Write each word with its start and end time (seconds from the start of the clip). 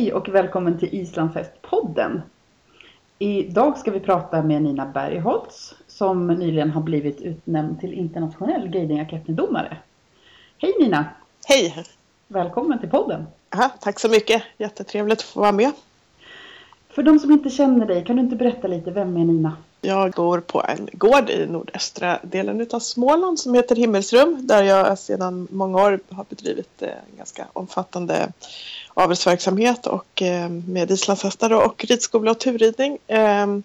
Hej 0.00 0.12
och 0.12 0.28
välkommen 0.28 0.78
till 0.78 0.94
Islandshästpodden. 0.94 2.22
Idag 3.18 3.78
ska 3.78 3.90
vi 3.90 4.00
prata 4.00 4.42
med 4.42 4.62
Nina 4.62 4.86
Bergholtz 4.86 5.74
som 5.86 6.26
nyligen 6.26 6.70
har 6.70 6.80
blivit 6.80 7.20
utnämnd 7.20 7.80
till 7.80 7.92
internationell 7.92 8.68
guiding 8.68 9.04
Hej 10.58 10.74
Nina! 10.80 11.04
Hej! 11.48 11.84
Välkommen 12.28 12.78
till 12.78 12.90
podden! 12.90 13.26
Aha, 13.54 13.70
tack 13.80 14.00
så 14.00 14.08
mycket! 14.08 14.42
Jättetrevligt 14.58 15.18
att 15.18 15.24
få 15.24 15.40
vara 15.40 15.52
med. 15.52 15.72
För 16.88 17.02
de 17.02 17.18
som 17.18 17.30
inte 17.30 17.50
känner 17.50 17.86
dig, 17.86 18.04
kan 18.04 18.16
du 18.16 18.22
inte 18.22 18.36
berätta 18.36 18.68
lite, 18.68 18.90
vem 18.90 19.16
är 19.16 19.24
Nina? 19.24 19.56
Jag 19.82 20.12
bor 20.12 20.40
på 20.40 20.64
en 20.68 20.88
gård 20.92 21.30
i 21.30 21.46
nordöstra 21.46 22.18
delen 22.22 22.66
av 22.72 22.80
Småland 22.80 23.40
som 23.40 23.54
heter 23.54 23.76
Himmelsrum 23.76 24.46
där 24.46 24.62
jag 24.62 24.98
sedan 24.98 25.48
många 25.50 25.82
år 25.82 26.00
har 26.10 26.26
bedrivit 26.28 26.82
en 26.82 27.16
ganska 27.16 27.46
omfattande 27.52 28.32
avelsverksamhet 28.94 29.86
och 29.86 30.22
eh, 30.22 30.48
med 30.48 30.90
islandshästar 30.90 31.52
och 31.52 31.84
ridskola 31.84 32.30
och 32.30 32.40
turridning. 32.40 32.98
Ehm, 33.06 33.62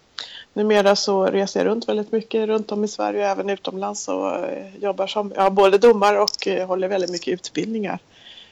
numera 0.54 0.96
så 0.96 1.26
reser 1.26 1.60
jag 1.60 1.68
runt 1.68 1.90
väldigt 1.90 2.12
mycket 2.12 2.48
runt 2.48 2.72
om 2.72 2.84
i 2.84 2.88
Sverige 2.88 3.20
och 3.20 3.32
även 3.32 3.50
utomlands 3.50 4.08
och 4.08 4.36
eh, 4.36 4.76
jobbar 4.82 5.08
som 5.08 5.34
ja, 5.36 5.50
både 5.50 5.78
domare 5.78 6.20
och 6.20 6.68
håller 6.68 6.88
väldigt 6.88 7.12
mycket 7.12 7.34
utbildningar. 7.34 8.00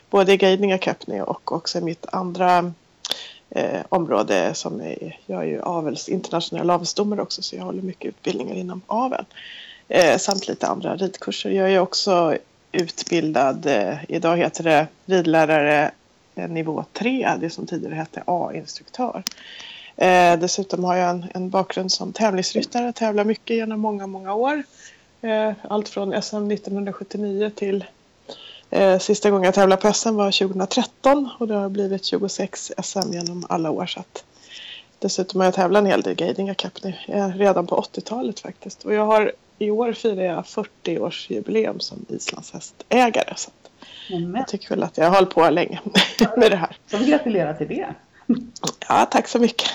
Både 0.09 0.33
i 0.33 0.37
guidning 0.37 0.71
academy 0.71 1.21
och 1.21 1.51
också 1.51 1.77
i 1.77 1.81
mitt 1.81 2.05
andra 2.11 2.73
eh, 3.55 3.81
område 3.89 4.53
som 4.53 4.81
är, 4.81 5.19
jag 5.25 5.41
är 5.41 5.47
ju 5.47 5.61
avels, 5.61 6.09
internationell 6.09 6.69
avelsdomare 6.69 7.21
också 7.21 7.41
så 7.41 7.55
jag 7.55 7.63
håller 7.63 7.81
mycket 7.81 8.09
utbildningar 8.09 8.55
inom 8.55 8.81
avel. 8.87 9.25
Eh, 9.87 10.17
samt 10.17 10.47
lite 10.47 10.67
andra 10.67 10.95
ridkurser. 10.95 11.49
Jag 11.49 11.71
är 11.71 11.79
också 11.79 12.37
utbildad, 12.71 13.65
eh, 13.65 13.95
idag 14.07 14.37
heter 14.37 14.63
det 14.63 14.87
ridlärare 15.05 15.91
eh, 16.35 16.49
nivå 16.49 16.85
3, 16.93 17.29
det 17.39 17.49
som 17.49 17.67
tidigare 17.67 17.95
hette 17.95 18.23
A-instruktör. 18.25 19.23
Eh, 19.95 20.39
dessutom 20.39 20.83
har 20.83 20.95
jag 20.95 21.09
en, 21.09 21.25
en 21.33 21.49
bakgrund 21.49 21.91
som 21.91 22.13
tävlingsryttare, 22.13 22.93
tävlar 22.93 23.23
mycket 23.23 23.55
genom 23.55 23.79
många, 23.79 24.07
många 24.07 24.33
år. 24.33 24.63
Eh, 25.21 25.51
allt 25.67 25.89
från 25.89 26.21
SM 26.21 26.51
1979 26.51 27.51
till 27.55 27.85
sista 28.99 29.31
gången 29.31 29.45
jag 29.45 29.53
tävlade 29.53 29.81
på 29.81 29.93
SM 29.93 30.15
var 30.15 30.31
2013 30.31 31.29
och 31.39 31.47
det 31.47 31.55
har 31.55 31.69
blivit 31.69 32.05
26 32.05 32.71
SM 32.83 33.13
genom 33.13 33.45
alla 33.49 33.71
år. 33.71 33.85
Så 33.85 33.99
att 33.99 34.23
dessutom 34.99 35.39
har 35.39 35.45
jag 35.45 35.53
tävlat 35.53 35.79
en 35.79 35.85
hel 35.85 36.01
del 36.01 36.15
Guidinga 36.15 36.53
Cup 36.53 36.73
redan 37.35 37.67
på 37.67 37.75
80-talet 37.75 38.39
faktiskt. 38.39 38.83
Och 38.83 38.93
jag 38.93 39.05
har, 39.05 39.31
i 39.59 39.71
år 39.71 39.93
firar 39.93 40.23
jag 40.23 40.43
40-årsjubileum 40.43 41.79
som 41.79 42.05
islandshästägare. 42.09 43.33
Så 43.35 43.51
jag 44.35 44.47
tycker 44.47 44.69
väl 44.69 44.83
att 44.83 44.97
jag 44.97 45.05
har 45.05 45.15
hållit 45.15 45.29
på 45.29 45.49
länge 45.49 45.79
med 46.37 46.51
det 46.51 46.57
här. 46.57 46.77
Så 46.87 46.97
vi 46.97 47.05
gratulerar 47.05 47.53
till 47.53 47.67
det. 47.67 47.93
Ja, 48.89 49.07
tack 49.11 49.27
så 49.27 49.39
mycket. 49.39 49.67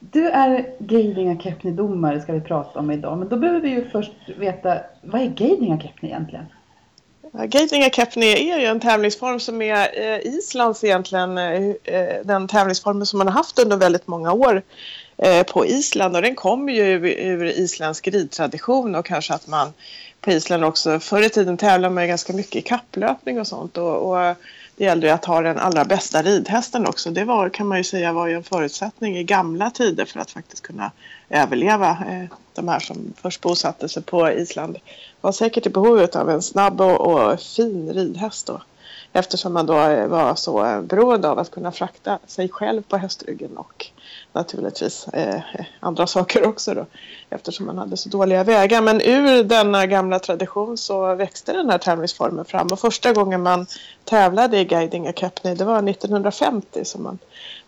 Du 0.00 0.28
är 0.28 0.76
Guidinga 0.78 1.36
Kepni-domare 1.40 2.20
ska 2.20 2.32
vi 2.32 2.40
prata 2.40 2.78
om 2.78 2.90
idag. 2.90 3.18
Men 3.18 3.28
då 3.28 3.36
behöver 3.36 3.60
vi 3.60 3.68
ju 3.68 3.90
först 3.90 4.12
veta, 4.38 4.78
vad 5.02 5.20
är 5.20 5.26
Guidinga 5.26 5.80
Kepni 5.80 6.08
egentligen? 6.08 6.44
Gatinga 7.38 7.90
Kepni 7.90 8.50
är 8.50 8.58
ju 8.58 8.66
en 8.66 8.80
tävlingsform 8.80 9.40
som 9.40 9.62
är 9.62 10.00
eh, 10.00 10.34
Islands 10.34 10.84
egentligen 10.84 11.38
eh, 11.38 11.68
eh 11.84 12.24
den 12.24 12.48
tävlingsformen 12.48 13.06
som 13.06 13.18
man 13.18 13.26
har 13.26 13.34
haft 13.34 13.58
under 13.58 13.76
väldigt 13.76 14.06
många 14.06 14.32
år 14.32 14.62
eh, 15.16 15.42
på 15.42 15.66
Island. 15.66 16.16
Och 16.16 16.22
den 16.22 16.34
kommer 16.34 16.72
ju 16.72 16.82
ur, 16.82 17.04
ur 17.06 17.44
isländsk 17.44 18.08
ridtradition 18.08 18.94
och 18.94 19.06
kanske 19.06 19.34
att 19.34 19.46
man 19.46 19.72
på 20.20 20.30
Island 20.30 20.64
också 20.64 21.00
förr 21.00 21.22
i 21.22 21.30
tiden 21.30 21.56
tävlade 21.56 21.94
man 21.94 22.08
ganska 22.08 22.32
mycket 22.32 22.56
i 22.56 22.62
kapplöpning 22.62 23.40
och 23.40 23.46
sånt. 23.46 23.78
Och, 23.78 24.10
och 24.10 24.36
det 24.76 24.84
gällde 24.84 25.06
ju 25.06 25.12
att 25.12 25.24
ha 25.24 25.40
den 25.40 25.58
allra 25.58 25.84
bästa 25.84 26.22
ridhästen 26.22 26.86
också. 26.86 27.10
Det 27.10 27.24
var, 27.24 27.48
kan 27.48 27.66
man 27.66 27.78
ju 27.78 27.84
säga 27.84 28.12
var 28.12 28.26
ju 28.26 28.34
en 28.34 28.42
förutsättning 28.42 29.16
i 29.16 29.24
gamla 29.24 29.70
tider 29.70 30.04
för 30.04 30.20
att 30.20 30.30
faktiskt 30.30 30.62
kunna 30.62 30.90
överleva. 31.28 31.90
Eh, 31.90 32.36
de 32.54 32.68
här 32.68 32.80
som 32.80 33.12
först 33.16 33.40
bosatte 33.40 33.88
sig 33.88 34.02
på 34.02 34.30
Island 34.30 34.78
var 35.20 35.32
säkert 35.32 35.66
i 35.66 35.70
behov 35.70 36.08
av 36.14 36.30
en 36.30 36.42
snabb 36.42 36.80
och, 36.80 37.00
och 37.00 37.40
fin 37.40 37.92
ridhäst 37.92 38.46
då. 38.46 38.62
Eftersom 39.12 39.52
man 39.52 39.66
då 39.66 39.74
var 40.06 40.34
så 40.34 40.82
beroende 40.82 41.28
av 41.28 41.38
att 41.38 41.50
kunna 41.50 41.72
frakta 41.72 42.18
sig 42.26 42.48
själv 42.48 42.82
på 42.82 42.96
hästryggen 42.96 43.56
och 43.56 43.86
naturligtvis 44.34 45.08
eh, 45.08 45.40
andra 45.80 46.06
saker 46.06 46.46
också 46.46 46.74
då. 46.74 46.86
Eftersom 47.30 47.66
man 47.66 47.78
hade 47.78 47.96
så 47.96 48.08
dåliga 48.08 48.44
vägar. 48.44 48.80
Men 48.80 49.00
ur 49.00 49.44
denna 49.44 49.86
gamla 49.86 50.18
tradition 50.18 50.78
så 50.78 51.14
växte 51.14 51.52
den 51.52 51.70
här 51.70 51.78
tävlingsformen 51.78 52.44
fram. 52.44 52.66
Och 52.72 52.80
första 52.80 53.12
gången 53.12 53.42
man 53.42 53.66
tävlade 54.04 54.58
i 54.58 54.64
Guiding 54.64 55.08
Academy 55.08 55.54
det 55.54 55.64
var 55.64 55.88
1950 55.88 56.84
som 56.84 57.02
man 57.02 57.18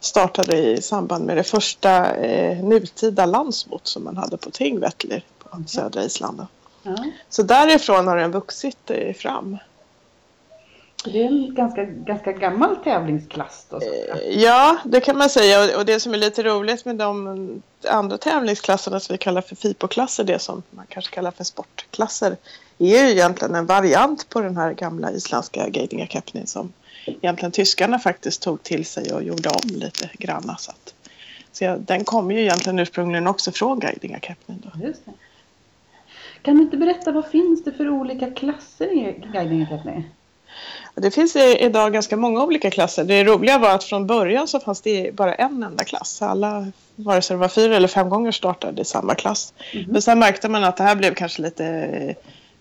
startade 0.01 0.57
i 0.57 0.83
samband 0.83 1.25
med 1.25 1.37
det 1.37 1.45
första 1.45 2.15
eh, 2.15 2.65
nutida 2.65 3.27
landsmot 3.27 3.87
som 3.87 4.05
man 4.05 4.17
hade 4.17 4.37
på 4.37 4.51
Tingvettlir 4.51 5.23
på 5.39 5.63
södra 5.67 6.05
Island. 6.05 6.47
Mm. 6.85 7.13
Så 7.29 7.43
därifrån 7.43 8.07
har 8.07 8.17
den 8.17 8.31
vuxit 8.31 8.91
eh, 8.91 9.15
fram. 9.15 9.59
Det 11.13 11.23
är 11.23 11.27
en 11.27 11.55
ganska, 11.55 11.85
ganska 11.85 12.33
gammal 12.33 12.77
tävlingsklass 12.77 13.67
då? 13.71 13.77
Eh, 13.77 14.43
ja, 14.43 14.77
det 14.85 15.01
kan 15.01 15.19
man 15.19 15.31
säga. 15.31 15.79
Och 15.79 15.85
det 15.85 16.01
som 16.01 16.15
är 16.15 16.19
lite 16.19 16.43
roligt 16.43 16.85
med 16.85 16.97
de 16.97 17.63
andra 17.89 18.19
tävlingsklasserna 18.19 19.01
som 19.01 19.15
vi 19.15 19.19
kallar 19.19 19.41
för 19.41 19.57
FIPO-klasser, 19.57 20.25
det 20.25 20.39
som 20.39 20.63
man 20.71 20.87
kanske 20.89 21.15
kallar 21.15 21.31
för 21.31 21.45
sportklasser, 21.45 22.37
är 22.79 22.87
ju 22.87 23.11
egentligen 23.11 23.55
en 23.55 23.67
variant 23.67 24.29
på 24.29 24.41
den 24.41 24.57
här 24.57 24.73
gamla 24.73 25.11
isländska 25.11 25.69
Guiding 25.69 26.03
Academy 26.03 26.47
som 26.47 26.73
egentligen 27.07 27.53
tyskarna 27.53 27.99
faktiskt 27.99 28.43
tog 28.43 28.63
till 28.63 28.85
sig 28.85 29.13
och 29.13 29.23
gjorde 29.23 29.49
om 29.49 29.71
lite 29.71 30.11
grann. 30.13 30.55
Så, 30.59 30.71
att, 30.71 30.95
så 31.53 31.65
ja, 31.65 31.77
den 31.77 32.05
kommer 32.05 32.35
ju 32.35 32.41
egentligen 32.41 32.79
ursprungligen 32.79 33.27
också 33.27 33.53
från 33.53 33.81
Guiding 33.81 34.15
Academy. 34.15 34.61
Då. 34.63 34.93
Kan 36.43 36.57
du 36.57 36.63
inte 36.63 36.77
berätta 36.77 37.13
vad 37.13 37.27
finns 37.27 37.65
det 37.65 37.73
för 37.73 37.89
olika 37.89 38.31
klasser 38.31 38.93
i 38.93 39.29
Guiding 39.33 39.63
Academy? 39.63 40.03
Det 40.95 41.11
finns 41.11 41.37
idag 41.37 41.93
ganska 41.93 42.17
många 42.17 42.43
olika 42.43 42.71
klasser. 42.71 43.05
Det 43.05 43.25
roliga 43.25 43.59
var 43.59 43.71
att 43.71 43.85
från 43.85 44.07
början 44.07 44.49
så 44.49 44.61
fanns 44.61 44.81
det 44.81 45.15
bara 45.15 45.35
en 45.35 45.63
enda 45.63 45.85
klass. 45.85 46.23
Alla, 46.23 46.67
vare 46.97 47.23
sig 47.23 47.35
det 47.35 47.41
var 47.41 47.49
fyra 47.49 47.77
eller 47.77 47.89
fem 47.89 48.11
gånger 48.11 48.33
startade 48.33 48.83
i 48.83 48.85
samma 48.85 49.15
klass. 49.15 49.55
Mm. 49.73 49.87
Men 49.91 50.03
sen 50.03 50.19
märkte 50.19 50.49
man 50.49 50.65
att 50.65 50.77
det 50.77 50.85
här 50.85 50.97
blev 50.97 51.15
kanske 51.15 51.43
lite, 51.43 52.15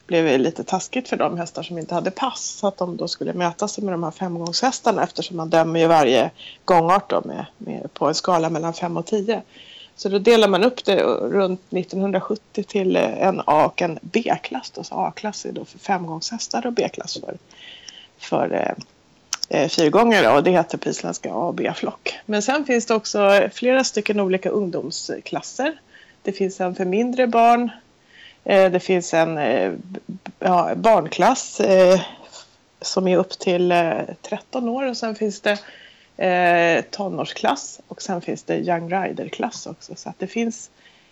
blev 0.08 0.40
lite 0.40 0.64
taskigt 0.64 1.10
för 1.10 1.18
de 1.18 1.38
hästar 1.38 1.64
som 1.64 1.78
inte 1.78 1.96
hade 1.96 2.12
pass. 2.12 2.58
Så 2.60 2.68
att 2.68 2.78
de 2.78 2.98
då 2.98 3.08
skulle 3.08 3.34
möta 3.34 3.68
sig 3.68 3.84
med 3.84 3.94
de 3.94 4.04
här 4.04 4.12
femgångshästarna 4.12 5.04
eftersom 5.04 5.38
man 5.38 5.50
dömer 5.50 5.80
ju 5.80 5.88
varje 5.88 6.32
gångart 6.66 7.10
då 7.10 7.22
med, 7.26 7.46
med, 7.58 7.94
på 7.94 8.08
en 8.08 8.16
skala 8.16 8.50
mellan 8.50 8.74
fem 8.74 8.98
och 8.98 9.06
tio. 9.06 9.42
Så 9.96 10.10
då 10.10 10.20
delar 10.20 10.48
man 10.48 10.64
upp 10.64 10.86
det 10.86 11.04
runt 11.04 11.62
1970 11.74 12.64
till 12.64 12.96
en 12.96 13.42
A 13.46 13.66
och 13.66 13.82
en 13.82 14.00
B-klass. 14.02 14.72
Så 14.84 14.96
A-klass 14.96 15.46
är 15.46 15.52
då 15.52 15.66
för 15.66 15.80
femgångshästar 15.80 16.66
och 16.66 16.74
B-klass 16.74 17.18
för 17.20 17.38
för 18.18 18.54
eh, 18.54 19.62
eh 19.62 19.70
fyrgångare 19.70 20.30
och 20.30 20.44
det 20.44 20.52
heter 20.52 20.78
på 20.78 20.90
isländska 20.90 21.34
A 21.34 21.48
och 21.48 21.54
B-flock. 21.54 22.20
Men 22.26 22.42
sen 22.42 22.66
finns 22.66 22.86
det 22.86 22.96
också 22.96 23.50
flera 23.54 23.84
stycken 23.84 24.20
olika 24.20 24.50
ungdomsklasser. 24.50 25.80
Det 26.22 26.32
finns 26.32 26.62
en 26.62 26.76
för 26.76 26.86
mindre 26.86 27.28
barn. 27.28 27.72
Eh, 28.44 28.72
det 28.72 28.80
finns 28.80 29.14
en 29.14 29.38
eh, 29.38 29.74
ja, 30.40 30.76
barnklass 30.76 31.60
eh, 31.60 32.02
som 32.82 33.08
är 33.08 33.18
upp 33.18 33.40
till 33.40 33.72
eh, 33.72 34.00
13 34.22 34.70
år 34.70 34.90
och 34.90 34.98
sen 34.98 35.16
finns 35.16 35.42
det 35.42 35.58
eh, 36.26 36.82
tonårsklass 36.92 37.82
och 37.88 38.02
sen 38.02 38.22
finns 38.22 38.44
det 38.44 38.58
Young 38.58 38.90
Rider-klass 38.90 39.68
också. 39.68 39.96
Så 39.96 40.10
att 40.10 40.20
det 40.20 40.28
finns 40.28 40.72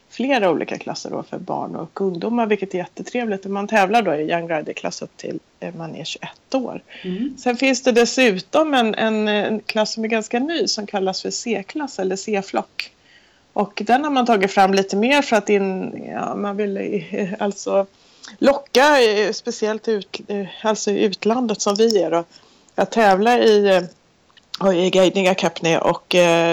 flera 0.10 0.50
olika 0.50 0.78
klasser 0.78 1.10
då 1.10 1.24
för 1.24 1.38
barn 1.38 1.76
och 1.76 2.02
ungdomar 2.02 2.46
vilket 2.46 2.74
är 2.74 2.78
jättetrevligt. 2.78 3.46
Man 3.46 3.68
tävlar 3.68 4.02
då 4.02 4.16
i 4.16 4.32
Young 4.32 4.50
Rider-klass 4.50 5.02
upp 5.02 5.18
till 5.18 5.40
man 5.72 5.96
är 5.96 6.04
21 6.04 6.56
år. 6.56 6.82
Mm. 7.02 7.38
Sen 7.38 7.58
finns 7.58 7.84
det 7.84 7.92
dessutom 7.92 8.74
en, 8.74 8.96
en, 8.96 9.28
en, 9.28 9.60
klass 9.60 9.94
som 9.94 10.04
är 10.04 10.08
ganska 10.08 10.40
ny 10.40 10.68
som 10.68 10.88
kallas 10.88 11.22
för 11.22 11.30
C-klass 11.30 12.00
eller 12.00 12.16
C-flock. 12.16 12.92
Och 13.54 13.82
den 13.86 14.04
har 14.04 14.12
man 14.12 14.26
tagit 14.26 14.52
fram 14.52 14.74
lite 14.74 14.96
mer 14.96 15.22
för 15.22 15.36
att 15.36 15.50
in, 15.50 16.04
ja, 16.08 16.36
man 16.36 16.58
vill 16.58 16.78
eh, 17.12 17.30
alltså 17.40 17.86
locka 18.38 19.02
eh, 19.02 19.32
speciellt 19.32 19.88
ut, 19.88 20.20
alltså 20.62 20.92
utlandet 20.92 21.62
som 21.62 21.76
vi 21.76 22.04
är 22.04 22.12
då, 22.12 22.24
att 22.76 22.92
tävla 22.92 23.40
i 23.40 23.88
i 24.76 24.90
Guiding 24.90 25.28
Academy 25.28 25.78
och 25.78 26.06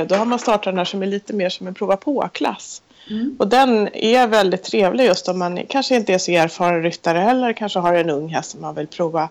då 0.07 0.15
har 0.15 0.25
man 0.25 0.39
startat 0.39 0.65
den 0.65 0.79
här 0.79 0.85
som 0.85 1.03
är 1.03 1.07
lite 1.07 1.33
mer 1.33 1.49
som 1.49 1.67
en 1.67 1.75
prova 1.75 1.97
på-klass. 1.97 2.83
Mm. 3.11 3.37
Och 3.39 3.49
den 3.49 3.89
är 3.95 4.27
väldigt 4.27 4.63
trevlig 4.63 5.05
just 5.05 5.29
om 5.29 5.39
man 5.39 5.61
kanske 5.69 5.97
inte 5.97 6.15
är 6.15 6.19
så 6.19 6.31
erfaren 6.31 6.83
ryttare 6.83 7.23
eller 7.23 7.53
kanske 7.53 7.79
har 7.79 7.95
en 7.95 8.11
ung 8.11 8.29
häst 8.29 8.51
som 8.51 8.61
man 8.61 8.75
vill 8.75 8.87
prova. 8.87 9.29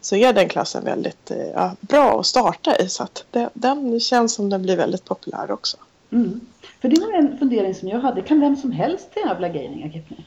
Så 0.00 0.16
är 0.16 0.32
den 0.32 0.48
klassen 0.48 0.84
väldigt 0.84 1.30
eh, 1.30 1.46
ja, 1.54 1.72
bra 1.80 2.20
att 2.20 2.26
starta 2.26 2.76
i. 2.76 2.88
Så 2.88 3.02
att 3.02 3.24
det, 3.30 3.50
den 3.54 4.00
känns 4.00 4.34
som 4.34 4.50
den 4.50 4.62
blir 4.62 4.76
väldigt 4.76 5.04
populär 5.04 5.50
också. 5.50 5.76
Mm. 6.12 6.40
För 6.80 6.88
det 6.88 7.00
var 7.00 7.12
en 7.12 7.38
fundering 7.38 7.74
som 7.74 7.88
jag 7.88 8.00
hade. 8.00 8.22
Kan 8.22 8.40
vem 8.40 8.56
som 8.56 8.72
helst 8.72 9.14
tävla 9.14 9.48
Gaining 9.48 9.84
Academy? 9.84 10.24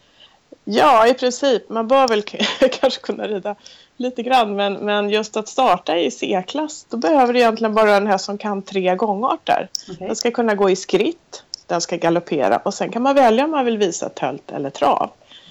Ja, 0.64 1.08
i 1.08 1.14
princip. 1.14 1.70
Man 1.70 1.88
bör 1.88 2.08
väl 2.08 2.22
kanske 2.82 3.02
kunna 3.02 3.28
rida 3.28 3.56
lite 3.98 4.24
grann. 4.24 4.56
Men, 4.56 4.74
men 4.74 5.10
just 5.10 5.38
att 5.38 5.48
starta 5.48 5.98
i 5.98 6.12
C-klass, 6.12 6.86
då 6.90 6.98
behöver 6.98 7.34
du 7.34 7.40
egentligen 7.40 7.74
bara 7.74 7.96
en 7.96 8.08
häst 8.08 8.26
som 8.26 8.38
kan 8.38 8.62
tre 8.62 8.96
gångarter. 8.96 9.70
Okay. 9.92 10.08
Den 10.08 10.16
ska 10.16 10.32
kunna 10.32 10.56
gå 10.56 10.70
i 10.70 10.76
skritt, 10.76 11.44
den 11.72 11.82
ska 11.82 11.98
galoppera 11.98 12.58
och 12.58 12.74
sen 12.74 12.92
kan 12.92 13.02
man 13.02 13.16
välja 13.16 13.46
om 13.46 13.52
man 13.52 13.66
vill 13.66 13.78
visa 13.78 14.10
tölt 14.10 14.52
eller 14.52 14.70
trav. 14.70 15.10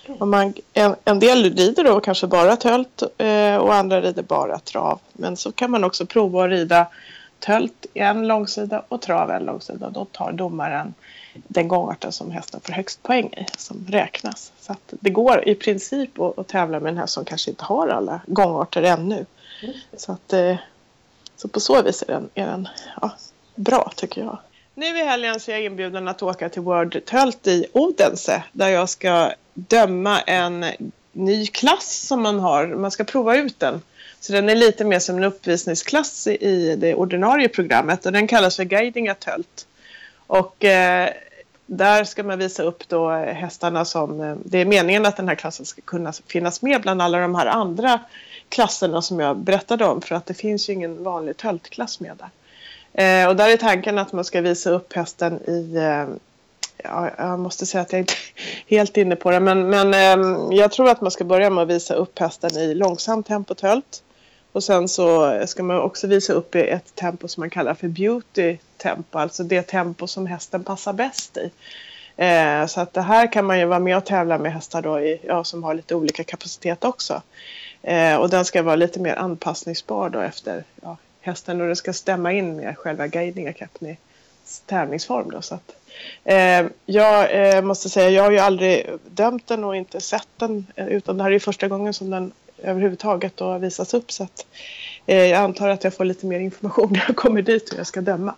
Okay. 0.08 0.26
man, 0.26 0.54
en, 0.72 0.96
en, 1.04 1.20
del 1.20 1.54
rider 1.54 1.84
då 1.84 2.00
kanske 2.00 2.26
bara 2.26 2.56
tölt 2.56 3.02
eh, 3.18 3.56
och 3.56 3.74
andra 3.74 4.00
rider 4.00 4.22
bara 4.22 4.58
trav. 4.58 4.98
Men 5.12 5.36
så 5.36 5.52
kan 5.52 5.70
man 5.70 5.84
också 5.84 6.06
prova 6.06 6.44
att 6.44 6.50
rida 6.50 6.86
tölt 7.38 7.86
en 7.94 8.28
långsida 8.28 8.82
och 8.88 9.02
trav 9.02 9.30
en 9.30 9.44
långsida. 9.44 9.90
Då 9.90 10.04
tar 10.04 10.32
domaren 10.32 10.94
den 11.34 11.68
gångarten 11.68 12.12
som 12.12 12.30
hästen 12.30 12.60
får 12.60 12.72
högst 12.72 13.02
poäng 13.02 13.26
i 13.26 13.46
som 13.58 13.86
räknas. 13.88 14.52
Så 14.60 14.74
det 14.90 15.10
går 15.10 15.48
i 15.48 15.54
princip 15.54 16.20
att, 16.20 16.38
att 16.38 16.48
tävla 16.48 16.80
med 16.80 16.90
en 16.90 16.98
häst 16.98 17.12
som 17.12 17.24
kanske 17.24 17.50
inte 17.50 17.64
har 17.64 17.88
alla 17.88 18.20
gångarter 18.26 18.82
ännu. 18.82 19.26
Så, 19.96 20.12
att, 20.12 20.32
eh, 20.32 20.56
så 21.36 21.48
på 21.48 21.60
så 21.60 21.82
vis 21.82 22.02
är 22.08 22.12
den, 22.12 22.28
är 22.34 22.46
den 22.46 22.68
ja, 23.00 23.10
bra 23.54 23.92
tycker 23.96 24.20
jag. 24.20 24.38
Nu 24.80 24.98
i 24.98 25.04
helgen 25.04 25.40
så 25.40 25.50
är 25.50 25.54
jag 25.54 25.64
inbjuden 25.64 26.08
att 26.08 26.22
åka 26.22 26.48
till 26.48 26.62
World 26.62 27.04
Tölt 27.04 27.46
i 27.46 27.66
Odense 27.72 28.42
där 28.52 28.68
jag 28.68 28.88
ska 28.88 29.32
döma 29.54 30.20
en 30.20 30.64
ny 31.12 31.46
klass 31.46 32.06
som 32.06 32.22
man 32.22 32.38
har. 32.38 32.66
Man 32.66 32.90
ska 32.90 33.04
prova 33.04 33.36
ut 33.36 33.60
den. 33.60 33.82
Så 34.20 34.32
den 34.32 34.48
är 34.48 34.54
lite 34.54 34.84
mer 34.84 34.98
som 34.98 35.16
en 35.16 35.24
uppvisningsklass 35.24 36.26
i 36.26 36.76
det 36.76 36.94
ordinarie 36.94 37.48
programmet 37.48 38.06
och 38.06 38.12
den 38.12 38.26
kallas 38.26 38.56
för 38.56 38.64
Guiding 38.64 39.08
a 39.08 39.14
Tölt. 39.14 39.66
Och 40.26 40.64
eh, 40.64 41.10
där 41.66 42.04
ska 42.04 42.22
man 42.22 42.38
visa 42.38 42.62
upp 42.62 42.88
då 42.88 43.10
hästarna 43.10 43.84
som... 43.84 44.20
Eh, 44.20 44.36
det 44.44 44.58
är 44.58 44.64
meningen 44.64 45.06
att 45.06 45.16
den 45.16 45.28
här 45.28 45.34
klassen 45.34 45.66
ska 45.66 45.82
kunna 45.82 46.12
finnas 46.12 46.62
med 46.62 46.82
bland 46.82 47.02
alla 47.02 47.18
de 47.18 47.34
här 47.34 47.46
andra 47.46 48.00
klasserna 48.48 49.02
som 49.02 49.20
jag 49.20 49.36
berättade 49.36 49.84
om. 49.84 50.02
För 50.02 50.14
att 50.14 50.26
det 50.26 50.34
finns 50.34 50.68
ju 50.68 50.72
ingen 50.72 51.04
vanlig 51.04 51.36
töltklass 51.36 52.00
med 52.00 52.16
där. 52.16 52.28
Eh, 52.94 53.28
och 53.28 53.36
där 53.36 53.48
är 53.48 53.56
tanken 53.56 53.98
att 53.98 54.12
man 54.12 54.24
ska 54.24 54.40
visa 54.40 54.70
upp 54.70 54.92
hästen 54.92 55.40
i... 55.46 55.76
Eh, 55.76 56.06
ja, 56.84 57.10
jag 57.18 57.38
måste 57.38 57.66
säga 57.66 57.82
att 57.82 57.92
jag 57.92 58.00
inte 58.00 58.14
är 58.66 58.76
helt 58.76 58.96
inne 58.96 59.16
på 59.16 59.30
det. 59.30 59.40
Men, 59.40 59.70
men 59.70 59.94
eh, 59.94 60.56
jag 60.58 60.72
tror 60.72 60.88
att 60.88 61.00
man 61.00 61.10
ska 61.10 61.24
börja 61.24 61.50
med 61.50 61.62
att 61.62 61.68
visa 61.68 61.94
upp 61.94 62.18
hästen 62.18 62.56
i 62.56 62.74
långsamt 62.74 63.26
tempo 63.26 63.54
tölt. 63.54 64.02
Och 64.52 64.64
sen 64.64 64.88
så 64.88 65.38
ska 65.46 65.62
man 65.62 65.80
också 65.80 66.06
visa 66.06 66.32
upp 66.32 66.54
i 66.54 66.68
ett 66.68 66.94
tempo 66.94 67.28
som 67.28 67.40
man 67.40 67.50
kallar 67.50 67.74
för 67.74 67.88
beauty 67.88 68.56
tempo, 68.76 69.18
alltså 69.18 69.44
det 69.44 69.62
tempo 69.62 70.06
som 70.06 70.26
hästen 70.26 70.64
passar 70.64 70.92
bäst 70.92 71.36
i. 71.36 71.50
Eh, 72.16 72.66
så 72.66 72.80
att 72.80 72.92
det 72.92 73.02
här 73.02 73.32
kan 73.32 73.44
man 73.44 73.58
ju 73.58 73.64
vara 73.64 73.78
med 73.78 73.96
och 73.96 74.04
tävla 74.04 74.38
med 74.38 74.52
hästar 74.52 74.82
då 74.82 75.00
i, 75.00 75.20
ja, 75.22 75.44
som 75.44 75.64
har 75.64 75.74
lite 75.74 75.94
olika 75.94 76.24
kapacitet 76.24 76.84
också. 76.84 77.22
Eh, 77.82 78.16
och 78.16 78.30
den 78.30 78.44
ska 78.44 78.62
vara 78.62 78.76
lite 78.76 79.00
mer 79.00 79.14
anpassningsbar 79.14 80.10
då 80.10 80.20
efter 80.20 80.64
ja, 80.82 80.96
hästen 81.20 81.60
och 81.60 81.68
det 81.68 81.76
ska 81.76 81.92
stämma 81.92 82.32
in 82.32 82.56
med 82.56 82.78
själva 82.78 83.06
Guiding 83.06 83.48
Academy 83.48 83.96
tävlingsform. 84.66 85.30
Då, 85.30 85.42
så 85.42 85.54
att, 85.54 85.76
eh, 86.24 86.66
jag 86.86 87.48
eh, 87.56 87.62
måste 87.62 87.88
säga, 87.88 88.10
jag 88.10 88.22
har 88.22 88.30
ju 88.30 88.38
aldrig 88.38 88.86
dömt 89.10 89.46
den 89.46 89.64
och 89.64 89.76
inte 89.76 90.00
sett 90.00 90.28
den 90.36 90.66
eh, 90.76 90.88
utan 90.88 91.16
det 91.16 91.22
här 91.22 91.30
är 91.30 91.38
första 91.38 91.68
gången 91.68 91.94
som 91.94 92.10
den 92.10 92.32
överhuvudtaget 92.62 93.36
då 93.36 93.58
visas 93.58 93.94
upp. 93.94 94.12
Så 94.12 94.22
att, 94.22 94.46
eh, 95.06 95.26
jag 95.26 95.42
antar 95.42 95.68
att 95.68 95.84
jag 95.84 95.94
får 95.94 96.04
lite 96.04 96.26
mer 96.26 96.40
information 96.40 96.92
när 96.92 97.04
jag 97.06 97.16
kommer 97.16 97.42
dit 97.42 97.72
och 97.72 97.78
jag 97.78 97.86
ska 97.86 98.00
döma. 98.00 98.34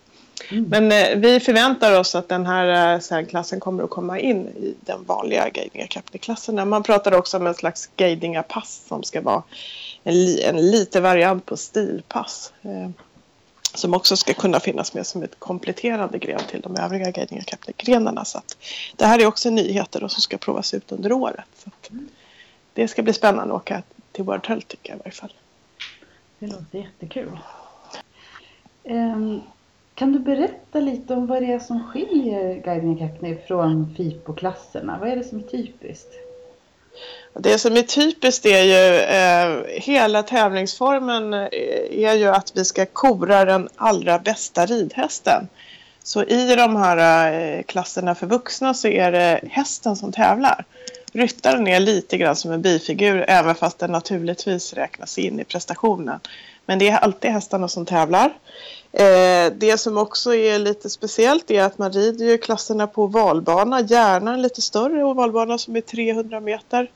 Mm. 0.51 0.65
Men 0.69 0.93
eh, 0.93 1.19
vi 1.19 1.41
förväntar 1.41 2.01
oss 2.01 2.15
att 2.15 2.29
den 2.29 2.47
här 2.47 2.95
eh, 3.13 3.27
klassen 3.27 3.61
kommer 3.61 3.85
att 3.85 3.91
komma 3.91 4.19
in 4.19 4.47
i 4.47 4.75
den 4.81 5.05
vanliga 5.05 5.49
guidinga 5.49 6.65
Man 6.65 6.83
pratar 6.83 7.15
också 7.15 7.37
om 7.37 7.47
en 7.47 7.55
slags 7.55 7.91
guidinga-pass 7.97 8.83
som 8.89 9.03
ska 9.03 9.21
vara 9.21 9.43
en, 10.05 10.15
li 10.15 10.43
en 10.43 10.71
liten 10.71 11.03
variant 11.03 11.47
på 11.47 11.57
stilpass. 11.57 12.53
Eh, 12.63 12.91
som 13.75 13.95
också 13.95 14.17
ska 14.17 14.35
kunna 14.35 14.61
finnas 14.61 14.95
med 14.95 15.07
som 15.07 15.23
ett 15.23 15.39
kompletterande 15.39 16.19
gren 16.19 16.41
till 16.51 16.61
de 16.61 16.77
övriga 16.77 17.11
guidinga 17.11 17.43
grenarna 17.77 18.25
Så 18.25 18.39
att 18.39 18.57
det 18.97 19.07
här 19.07 19.19
är 19.19 19.27
också 19.27 19.51
nyheter 19.51 20.05
och 20.05 20.13
som 20.13 20.21
ska 20.21 20.39
provas 20.39 20.75
ut 20.75 20.93
under 20.93 21.13
året. 21.13 21.45
Så 21.57 21.71
mm. 21.91 22.09
det 22.75 22.89
ska 22.89 23.03
bli 23.03 23.13
spännande 23.13 23.55
att 23.55 23.61
åka 23.61 23.83
till 24.13 24.25
World 24.25 24.47
Health 24.47 24.67
tycker 24.67 24.91
jag 24.91 24.97
i 24.97 24.99
varje 24.99 25.13
fall. 25.13 25.33
Det 26.39 26.47
låter 26.47 26.79
jättekul. 26.79 27.39
Um, 28.85 29.43
kan 30.03 30.13
du 30.13 30.19
berätta 30.19 30.81
lite 30.81 31.15
om 31.15 31.27
vad 31.27 31.43
det 31.43 31.53
är 31.53 31.59
som 31.59 31.87
skiljer 31.87 32.63
Guiding 32.65 33.03
Acne 33.05 33.37
från 33.47 33.95
FIPO-klasserna? 33.97 34.99
Vad 35.01 35.09
är 35.09 35.17
det 35.17 35.25
som 35.25 35.39
är 35.39 35.43
typiskt? 35.43 36.09
Det 37.35 37.59
som 37.59 37.77
är 37.77 37.83
typiskt 37.83 38.47
är 38.47 38.63
ju 38.63 38.99
eh, 38.99 39.81
hela 39.81 40.23
tävlingsformen 40.23 41.35
eh, 41.35 41.49
är 41.91 42.15
ju 42.15 42.27
att 42.27 42.53
vi 42.55 42.65
ska 42.65 42.87
kora 42.87 43.45
den 43.45 43.69
allra 43.77 44.19
bästa 44.19 44.67
ridhästen. 44.67 45.49
Så 46.03 46.25
i 46.25 46.55
de 46.57 46.77
här 46.77 47.33
eh, 47.33 47.63
klasserna 47.63 48.15
för 48.15 48.27
vuxna 48.27 48.75
så 48.75 48.89
är 48.89 49.13
det 49.13 49.41
hästen 49.51 49.97
som 49.97 50.13
tävlar. 50.13 50.65
Ryttaren 51.13 51.69
är 51.69 51.81
lite 51.81 52.17
grann 52.17 52.37
som 52.37 52.53
en 52.53 52.63
bifigur 52.63 53.25
även 53.29 53.55
fast 53.55 53.79
den 53.79 53.93
naturligtvis 53.93 54.73
räknas 54.73 55.19
in 55.19 55.41
i 55.41 55.45
prestationen. 55.45 56.21
Men 56.67 56.79
det 56.79 56.89
är 56.89 56.97
alltid 56.97 57.31
hästarna 57.31 57.69
som 57.69 57.87
tävlar. 57.87 58.33
Eh, 58.93 59.53
det 59.53 59.79
som 59.81 59.99
också 59.99 60.35
är 60.35 60.59
lite 60.59 60.91
speciellt 60.91 61.51
är 61.51 61.63
att 61.63 61.79
man 61.79 61.93
rider 61.93 62.25
ju 62.25 62.39
klasserna 62.39 62.87
på 62.87 63.03
ovalbana, 63.03 63.81
gärna 63.81 64.35
en 64.35 64.43
lite 64.43 64.63
större 64.63 65.05
ovalbana 65.05 65.59
som 65.59 65.77
är 65.77 65.81
300 65.81 66.41
meter 66.41 66.91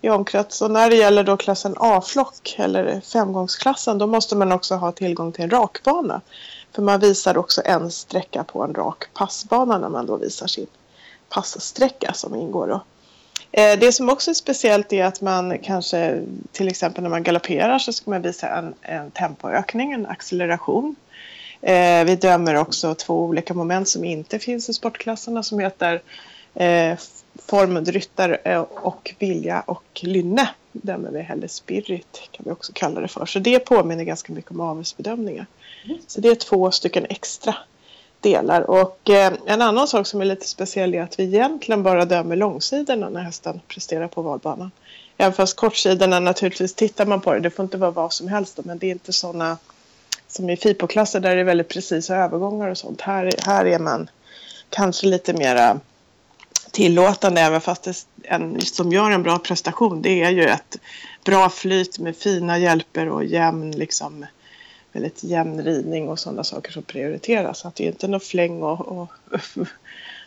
i 0.00 0.08
omkrets. 0.10 0.62
Och 0.62 0.70
när 0.70 0.90
det 0.90 0.96
gäller 0.96 1.24
då 1.24 1.36
klassen 1.36 1.74
A-flock 1.76 2.54
eller 2.58 3.00
femgångsklassen 3.00 3.98
då 3.98 4.06
måste 4.06 4.36
man 4.36 4.52
också 4.52 4.74
ha 4.74 4.92
tillgång 4.92 5.32
till 5.32 5.44
en 5.44 5.50
rakbana. 5.50 6.20
För 6.72 6.82
man 6.82 7.00
visar 7.00 7.38
också 7.38 7.62
en 7.64 7.90
sträcka 7.90 8.44
på 8.44 8.62
en 8.62 8.74
rak 8.74 9.04
passbana 9.14 9.78
när 9.78 9.88
man 9.88 10.06
då 10.06 10.16
visar 10.16 10.46
sin 10.46 10.66
passsträcka 11.28 12.12
som 12.12 12.34
ingår. 12.34 12.66
Då. 12.66 12.82
Eh, 13.52 13.78
det 13.78 13.92
som 13.92 14.08
också 14.08 14.30
är 14.30 14.34
speciellt 14.34 14.92
är 14.92 15.04
att 15.04 15.20
man 15.20 15.58
kanske 15.58 16.22
till 16.52 16.68
exempel 16.68 17.02
när 17.02 17.10
man 17.10 17.22
galopperar 17.22 17.78
så 17.78 17.92
ska 17.92 18.10
man 18.10 18.22
visa 18.22 18.48
en, 18.48 18.74
en 18.80 19.10
tempoökning, 19.10 19.92
en 19.92 20.06
acceleration. 20.06 20.96
Eh, 21.62 22.04
vi 22.04 22.16
dömer 22.16 22.54
också 22.54 22.94
två 22.94 23.24
olika 23.24 23.54
moment 23.54 23.88
som 23.88 24.04
inte 24.04 24.38
finns 24.38 24.68
i 24.68 24.72
sportklasserna 24.72 25.42
som 25.42 25.58
heter 25.58 26.02
eh, 26.54 26.98
form 27.46 27.84
ryttare 27.84 28.60
och 28.60 29.14
vilja 29.18 29.60
och 29.60 30.00
lynne. 30.02 30.48
Dömer 30.72 31.10
vi 31.10 31.20
heller 31.20 31.48
spirit 31.48 32.28
kan 32.30 32.44
vi 32.44 32.50
också 32.50 32.72
kalla 32.74 33.00
det 33.00 33.08
för. 33.08 33.26
Så 33.26 33.38
det 33.38 33.58
påminner 33.58 34.04
ganska 34.04 34.32
mycket 34.32 34.50
om 34.50 34.60
avelsbedömningar. 34.60 35.46
Så 36.06 36.20
det 36.20 36.28
är 36.28 36.34
två 36.34 36.70
stycken 36.70 37.06
extra 37.08 37.54
delar. 38.20 38.70
Och 38.70 39.10
eh, 39.10 39.32
en 39.46 39.62
annan 39.62 39.88
sak 39.88 40.06
som 40.06 40.20
är 40.20 40.24
lite 40.24 40.48
speciell 40.48 40.94
är 40.94 41.02
att 41.02 41.18
vi 41.18 41.24
egentligen 41.24 41.82
bara 41.82 42.04
dömer 42.04 42.36
långsidorna 42.36 43.08
när 43.08 43.20
hästen 43.20 43.60
presterar 43.68 44.08
på 44.08 44.22
valbanan. 44.22 44.70
Även 45.16 45.32
fast 45.32 45.56
kortsidorna 45.56 46.20
naturligtvis 46.20 46.74
tittar 46.74 47.06
man 47.06 47.20
på 47.20 47.34
det. 47.34 47.40
Det 47.40 47.50
får 47.50 47.62
inte 47.62 47.78
vara 47.78 47.90
vad 47.90 48.12
som 48.12 48.28
helst 48.28 48.58
men 48.64 48.78
det 48.78 48.86
är 48.86 48.90
inte 48.90 49.12
sådana 49.12 49.58
som 50.30 50.50
i 50.50 50.56
FIPO-klasser 50.56 51.20
där 51.20 51.34
det 51.34 51.40
är 51.40 51.44
väldigt 51.44 51.68
precisa 51.68 52.16
övergångar 52.16 52.68
och 52.68 52.78
sånt. 52.78 53.00
Här, 53.00 53.32
här 53.46 53.66
är 53.66 53.78
man 53.78 54.10
kanske 54.70 55.06
lite 55.06 55.32
mera 55.32 55.80
tillåtande 56.70 57.40
även 57.40 57.60
fast 57.60 57.82
det, 57.82 58.06
en 58.22 58.60
som 58.60 58.92
gör 58.92 59.10
en 59.10 59.22
bra 59.22 59.38
prestation 59.38 60.02
det 60.02 60.22
är 60.22 60.30
ju 60.30 60.44
ett 60.44 60.76
bra 61.24 61.50
flyt 61.50 61.98
med 61.98 62.16
fina 62.16 62.58
hjälper 62.58 63.08
och 63.08 63.24
jämn 63.24 63.70
liksom 63.70 64.26
väldigt 64.92 65.24
jämn 65.24 65.62
ridning 65.62 66.08
och 66.08 66.18
sådana 66.18 66.44
saker 66.44 66.72
som 66.72 66.82
prioriteras. 66.82 67.64
Att 67.64 67.74
det 67.74 67.84
är 67.84 67.88
inte 67.88 68.08
något 68.08 68.24
fläng 68.24 68.62
och, 68.62 68.80
och 68.80 69.08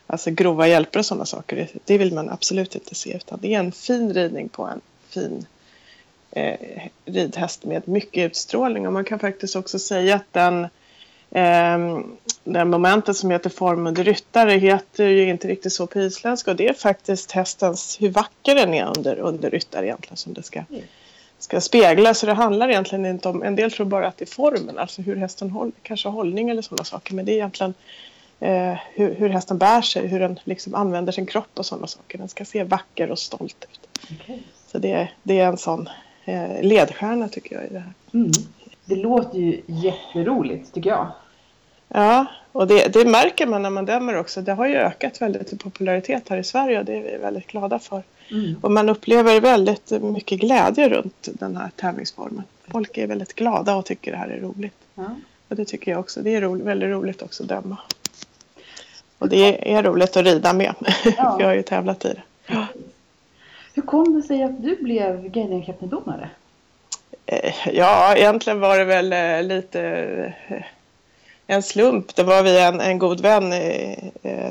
alltså 0.07 0.31
grova 0.31 0.67
hjälper 0.67 0.99
och 0.99 1.05
sådana 1.05 1.25
saker. 1.25 1.69
Det 1.85 1.97
vill 1.97 2.13
man 2.13 2.29
absolut 2.29 2.75
inte 2.75 2.95
se 2.95 3.15
utan 3.15 3.39
det 3.41 3.53
är 3.53 3.59
en 3.59 3.71
fin 3.71 4.13
ridning 4.13 4.49
på 4.49 4.63
en 4.65 4.81
fin 5.09 5.45
eh, 6.35 6.83
ridhäst 7.05 7.65
med 7.65 7.87
mycket 7.87 8.25
utstrålning 8.25 8.87
och 8.87 8.93
man 8.93 9.05
kan 9.05 9.19
faktiskt 9.19 9.55
också 9.55 9.79
säga 9.79 10.15
att 10.15 10.33
den 10.33 10.63
eh, 11.31 11.99
det 12.43 12.65
momentet 12.65 13.17
som 13.17 13.31
heter 13.31 13.49
form 13.49 13.87
under 13.87 14.03
ryttare 14.03 14.51
heter 14.51 15.07
ju 15.07 15.29
inte 15.29 15.47
riktigt 15.47 15.73
så 15.73 15.87
på 15.87 15.99
isländska 15.99 16.51
och 16.51 16.57
det 16.57 16.67
är 16.67 16.73
faktiskt 16.73 17.31
hästens, 17.31 17.97
hur 18.01 18.09
vacker 18.09 18.55
den 18.55 18.73
är 18.73 18.97
under, 18.97 19.19
under 19.19 19.49
ryttare 19.49 19.85
egentligen 19.85 20.17
som 20.17 20.33
det 20.33 20.43
ska 20.43 20.59
mm 20.69 20.83
ska 21.43 21.61
spegla. 21.61 22.13
Så 22.13 22.25
det 22.25 22.33
handlar 22.33 22.69
egentligen 22.69 23.05
inte 23.05 23.29
om, 23.29 23.43
en 23.43 23.55
del 23.55 23.71
tror 23.71 23.85
bara 23.85 24.07
att 24.07 24.17
det 24.17 24.25
är 24.25 24.33
formen, 24.33 24.77
alltså 24.77 25.01
hur 25.01 25.15
hästen 25.15 25.49
håller, 25.49 25.73
kanske 25.83 26.09
hållning 26.09 26.49
eller 26.49 26.61
sådana 26.61 26.83
saker. 26.83 27.13
Men 27.13 27.25
det 27.25 27.31
är 27.31 27.35
egentligen 27.35 27.73
eh, 28.39 28.73
hur, 28.93 29.15
hur, 29.15 29.29
hästen 29.29 29.57
bär 29.57 29.81
sig, 29.81 30.07
hur 30.07 30.19
den 30.19 30.39
liksom 30.43 30.75
använder 30.75 31.11
sin 31.11 31.25
kropp 31.25 31.49
och 31.53 31.65
sådana 31.65 31.87
saker. 31.87 32.17
Den 32.17 32.29
ska 32.29 32.45
se 32.45 32.63
vacker 32.63 33.11
och 33.11 33.19
stolt 33.19 33.65
ut. 33.71 34.11
Okay. 34.21 34.39
Så 34.67 34.77
det, 34.77 35.09
det 35.23 35.39
är 35.39 35.47
en 35.47 35.57
sån 35.57 35.89
ledstjärna 36.61 37.27
tycker 37.27 37.55
jag 37.55 37.65
i 37.65 37.73
det 37.73 37.79
här. 37.79 37.93
Mm. 38.13 38.31
Det 38.85 38.95
låter 38.95 39.39
ju 39.39 39.61
jätteroligt 39.67 40.73
tycker 40.73 40.89
jag. 40.89 41.07
Ja, 41.87 42.25
och 42.51 42.67
det, 42.67 42.93
det, 42.93 43.05
märker 43.05 43.47
man 43.47 43.61
när 43.61 43.69
man 43.69 43.85
dömer 43.85 44.17
också. 44.17 44.41
Det 44.41 44.53
har 44.53 44.67
ju 44.67 44.75
ökat 44.75 45.21
väldigt 45.21 45.53
i 45.53 45.57
popularitet 45.57 46.29
här 46.29 46.37
i 46.37 46.43
Sverige 46.43 46.79
och 46.79 46.85
det 46.85 46.93
är 46.93 47.01
vi 47.01 47.17
väldigt 47.17 47.47
glada 47.47 47.79
för. 47.79 48.03
Mm. 48.31 48.55
Och 48.61 48.71
man 48.71 48.89
upplever 48.89 49.41
väldigt 49.41 49.91
mycket 50.01 50.39
glädje 50.39 50.89
runt 50.89 51.29
den 51.33 51.57
här 51.57 51.69
tävlingsformen. 51.75 52.43
Folk 52.67 52.97
är 52.97 53.07
väldigt 53.07 53.33
glada 53.33 53.75
och 53.75 53.85
tycker 53.85 54.11
det 54.11 54.17
här 54.17 54.29
är 54.29 54.39
roligt. 54.39 54.75
Ja. 54.95 55.15
Och 55.47 55.55
det 55.55 55.65
tycker 55.65 55.91
jag 55.91 55.99
också. 55.99 56.21
Det 56.21 56.35
är 56.35 56.41
roligt, 56.41 56.65
väldigt 56.65 56.89
roligt 56.89 57.21
också 57.21 57.43
att 57.43 57.49
döma. 57.49 57.77
Och 59.17 59.29
det 59.29 59.73
är 59.73 59.83
roligt 59.83 60.17
att 60.17 60.25
rida 60.25 60.53
med. 60.53 60.73
Ja. 61.17 61.37
jag 61.39 61.47
har 61.47 61.55
ju 61.55 61.63
tävlat 61.63 62.05
i 62.05 62.07
det. 62.07 62.21
Ja. 62.47 62.67
Hur 63.73 63.81
kom 63.81 64.13
det 64.13 64.21
sig 64.27 64.43
att 64.43 64.63
du 64.63 64.75
blev 64.75 65.27
guidingkaptendomare? 65.27 66.29
Eh, 67.25 67.53
ja, 67.73 68.15
egentligen 68.15 68.59
var 68.59 68.77
det 68.77 68.85
väl 68.85 69.13
eh, 69.13 69.43
lite 69.43 69.81
eh, 70.47 70.63
en 71.47 71.63
slump. 71.63 72.15
Det 72.15 72.23
var 72.23 72.43
vi 72.43 72.61
en, 72.61 72.79
en 72.79 72.99
god 72.99 73.21
vän 73.21 73.53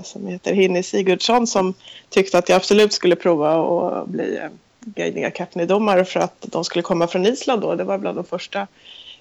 som 0.04 0.26
heter 0.26 0.54
Hinni 0.54 0.82
Sigurdsson 0.82 1.46
som 1.46 1.74
tyckte 2.08 2.38
att 2.38 2.48
jag 2.48 2.56
absolut 2.56 2.92
skulle 2.92 3.16
prova 3.16 3.54
att 3.54 4.08
bli 4.08 4.36
eh, 4.36 4.48
guiding 4.80 5.24
academy-domare 5.24 6.04
för 6.04 6.20
att 6.20 6.36
de 6.40 6.64
skulle 6.64 6.82
komma 6.82 7.06
från 7.06 7.26
Island 7.26 7.62
då. 7.62 7.74
Det 7.74 7.84
var 7.84 7.98
bland 7.98 8.18
de 8.18 8.24
första, 8.24 8.60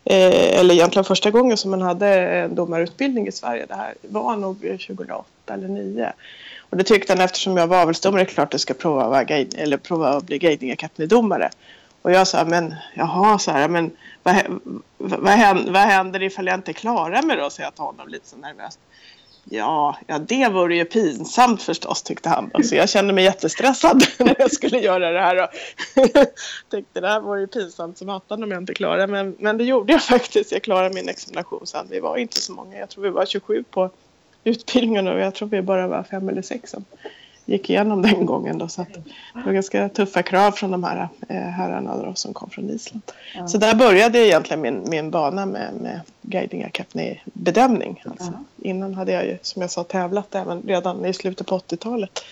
eh, 0.03 0.59
eller 0.59 0.73
egentligen 0.73 1.05
första 1.05 1.31
gången 1.31 1.57
som 1.57 1.71
man 1.71 1.81
hade 1.81 2.07
en 2.07 2.55
domarutbildning 2.55 3.27
i 3.27 3.31
Sverige. 3.31 3.65
Det 3.65 3.75
här 3.75 3.93
var 4.01 4.35
nog 4.35 4.61
2008 4.61 5.25
eller 5.47 5.67
2009. 5.67 6.11
Och 6.71 6.77
det 6.77 6.83
tyckte 6.83 7.13
han 7.13 7.21
eftersom 7.21 7.57
jag 7.57 7.67
var 7.67 7.81
avelsdomare, 7.81 8.25
klart 8.25 8.51
du 8.51 8.55
jag 8.55 8.61
ska 8.61 8.73
prova, 8.73 9.17
att 9.17 9.27
guide, 9.27 9.55
eller 9.57 9.77
prova 9.77 10.09
att 10.09 10.23
bli 10.23 10.37
guiding 10.37 10.71
academy-domare. 10.71 11.49
Och 12.01 12.11
jag 12.11 12.27
sa, 12.27 12.45
men 12.45 12.75
jaha, 12.93 13.39
så 13.39 13.51
här, 13.51 13.67
men 13.67 13.91
vad, 14.23 14.35
vad, 14.97 15.33
händer, 15.33 15.71
vad 15.71 15.81
händer 15.81 16.23
ifall 16.23 16.47
jag 16.47 16.55
inte 16.55 16.73
klarar 16.73 17.23
mig 17.23 17.37
då? 17.37 17.49
Så 17.49 17.61
jag 17.61 17.75
till 17.75 17.83
honom 17.83 18.07
lite 18.07 18.27
så 18.27 18.37
nervöst. 18.37 18.79
Ja, 19.43 19.97
ja, 20.07 20.19
det 20.19 20.49
vore 20.49 20.75
ju 20.75 20.85
pinsamt 20.85 21.63
förstås 21.63 22.03
tyckte 22.03 22.29
han. 22.29 22.51
Så 22.63 22.75
jag 22.75 22.89
kände 22.89 23.13
mig 23.13 23.23
jättestressad 23.23 24.03
när 24.19 24.35
jag 24.39 24.51
skulle 24.51 24.79
göra 24.79 25.11
det 25.11 25.19
här. 25.19 25.43
Och 25.43 25.49
tänkte 26.69 27.01
det 27.01 27.07
här 27.07 27.19
vore 27.19 27.39
ju 27.39 27.47
pinsamt 27.47 27.97
som 27.97 28.09
attan 28.09 28.43
om 28.43 28.51
jag 28.51 28.61
inte 28.61 28.73
klarade 28.73 29.07
men, 29.07 29.35
men 29.39 29.57
det 29.57 29.63
gjorde 29.63 29.93
jag 29.93 30.03
faktiskt. 30.03 30.51
Jag 30.51 30.63
klarade 30.63 30.95
min 30.95 31.09
examination 31.09 31.67
sen. 31.67 31.87
Vi 31.89 31.99
var 31.99 32.17
inte 32.17 32.41
så 32.41 32.53
många. 32.53 32.77
Jag 32.77 32.89
tror 32.89 33.03
vi 33.03 33.09
var 33.09 33.25
27 33.25 33.63
på 33.71 33.89
utbildningen 34.43 35.07
och 35.07 35.19
jag 35.19 35.35
tror 35.35 35.47
vi 35.47 35.61
bara 35.61 35.87
var 35.87 36.03
fem 36.03 36.29
eller 36.29 36.41
sex 36.41 36.71
som 36.71 36.85
gick 37.45 37.69
igenom 37.69 38.01
den 38.01 38.25
gången. 38.25 38.57
Då, 38.57 38.67
så 38.67 38.85
det 39.33 39.41
var 39.45 39.53
ganska 39.53 39.89
tuffa 39.89 40.23
krav 40.23 40.51
från 40.51 40.71
de 40.71 40.83
här 40.83 41.09
eh, 41.27 41.35
herrarna 41.37 41.97
då, 41.97 42.15
som 42.15 42.33
kom 42.33 42.49
från 42.49 42.69
Island. 42.69 43.01
Ja. 43.35 43.47
Så 43.47 43.57
där 43.57 43.75
började 43.75 44.19
egentligen 44.27 44.61
min, 44.61 44.83
min 44.89 45.11
bana 45.11 45.45
med, 45.45 45.73
med 45.73 46.01
guiding 46.21 46.63
acapney 46.63 47.19
bedömning. 47.25 48.03
Alltså. 48.05 48.33
Ja. 48.57 48.69
Innan 48.69 48.93
hade 48.93 49.11
jag 49.11 49.25
ju 49.25 49.37
som 49.41 49.61
jag 49.61 49.71
sa 49.71 49.83
tävlat 49.83 50.35
även 50.35 50.61
redan 50.61 51.05
i 51.05 51.13
slutet 51.13 51.47
på 51.47 51.57
80-talet. 51.57 52.23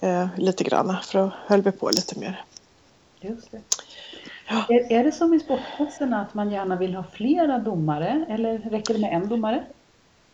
Eh, 0.00 0.26
lite 0.36 0.64
grann 0.64 0.96
för 1.02 1.18
då 1.18 1.30
höll 1.46 1.62
vi 1.62 1.72
på 1.72 1.90
lite 1.90 2.18
mer. 2.18 2.44
Just 3.20 3.50
det. 3.50 3.60
Ja. 4.48 4.64
Är, 4.68 4.92
är 4.92 5.04
det 5.04 5.12
som 5.12 5.34
i 5.34 5.40
sportklasserna 5.40 6.20
att 6.20 6.34
man 6.34 6.50
gärna 6.50 6.76
vill 6.76 6.94
ha 6.94 7.04
flera 7.12 7.58
domare 7.58 8.26
eller 8.28 8.58
räcker 8.58 8.94
det 8.94 9.00
med 9.00 9.12
en 9.12 9.28
domare? 9.28 9.64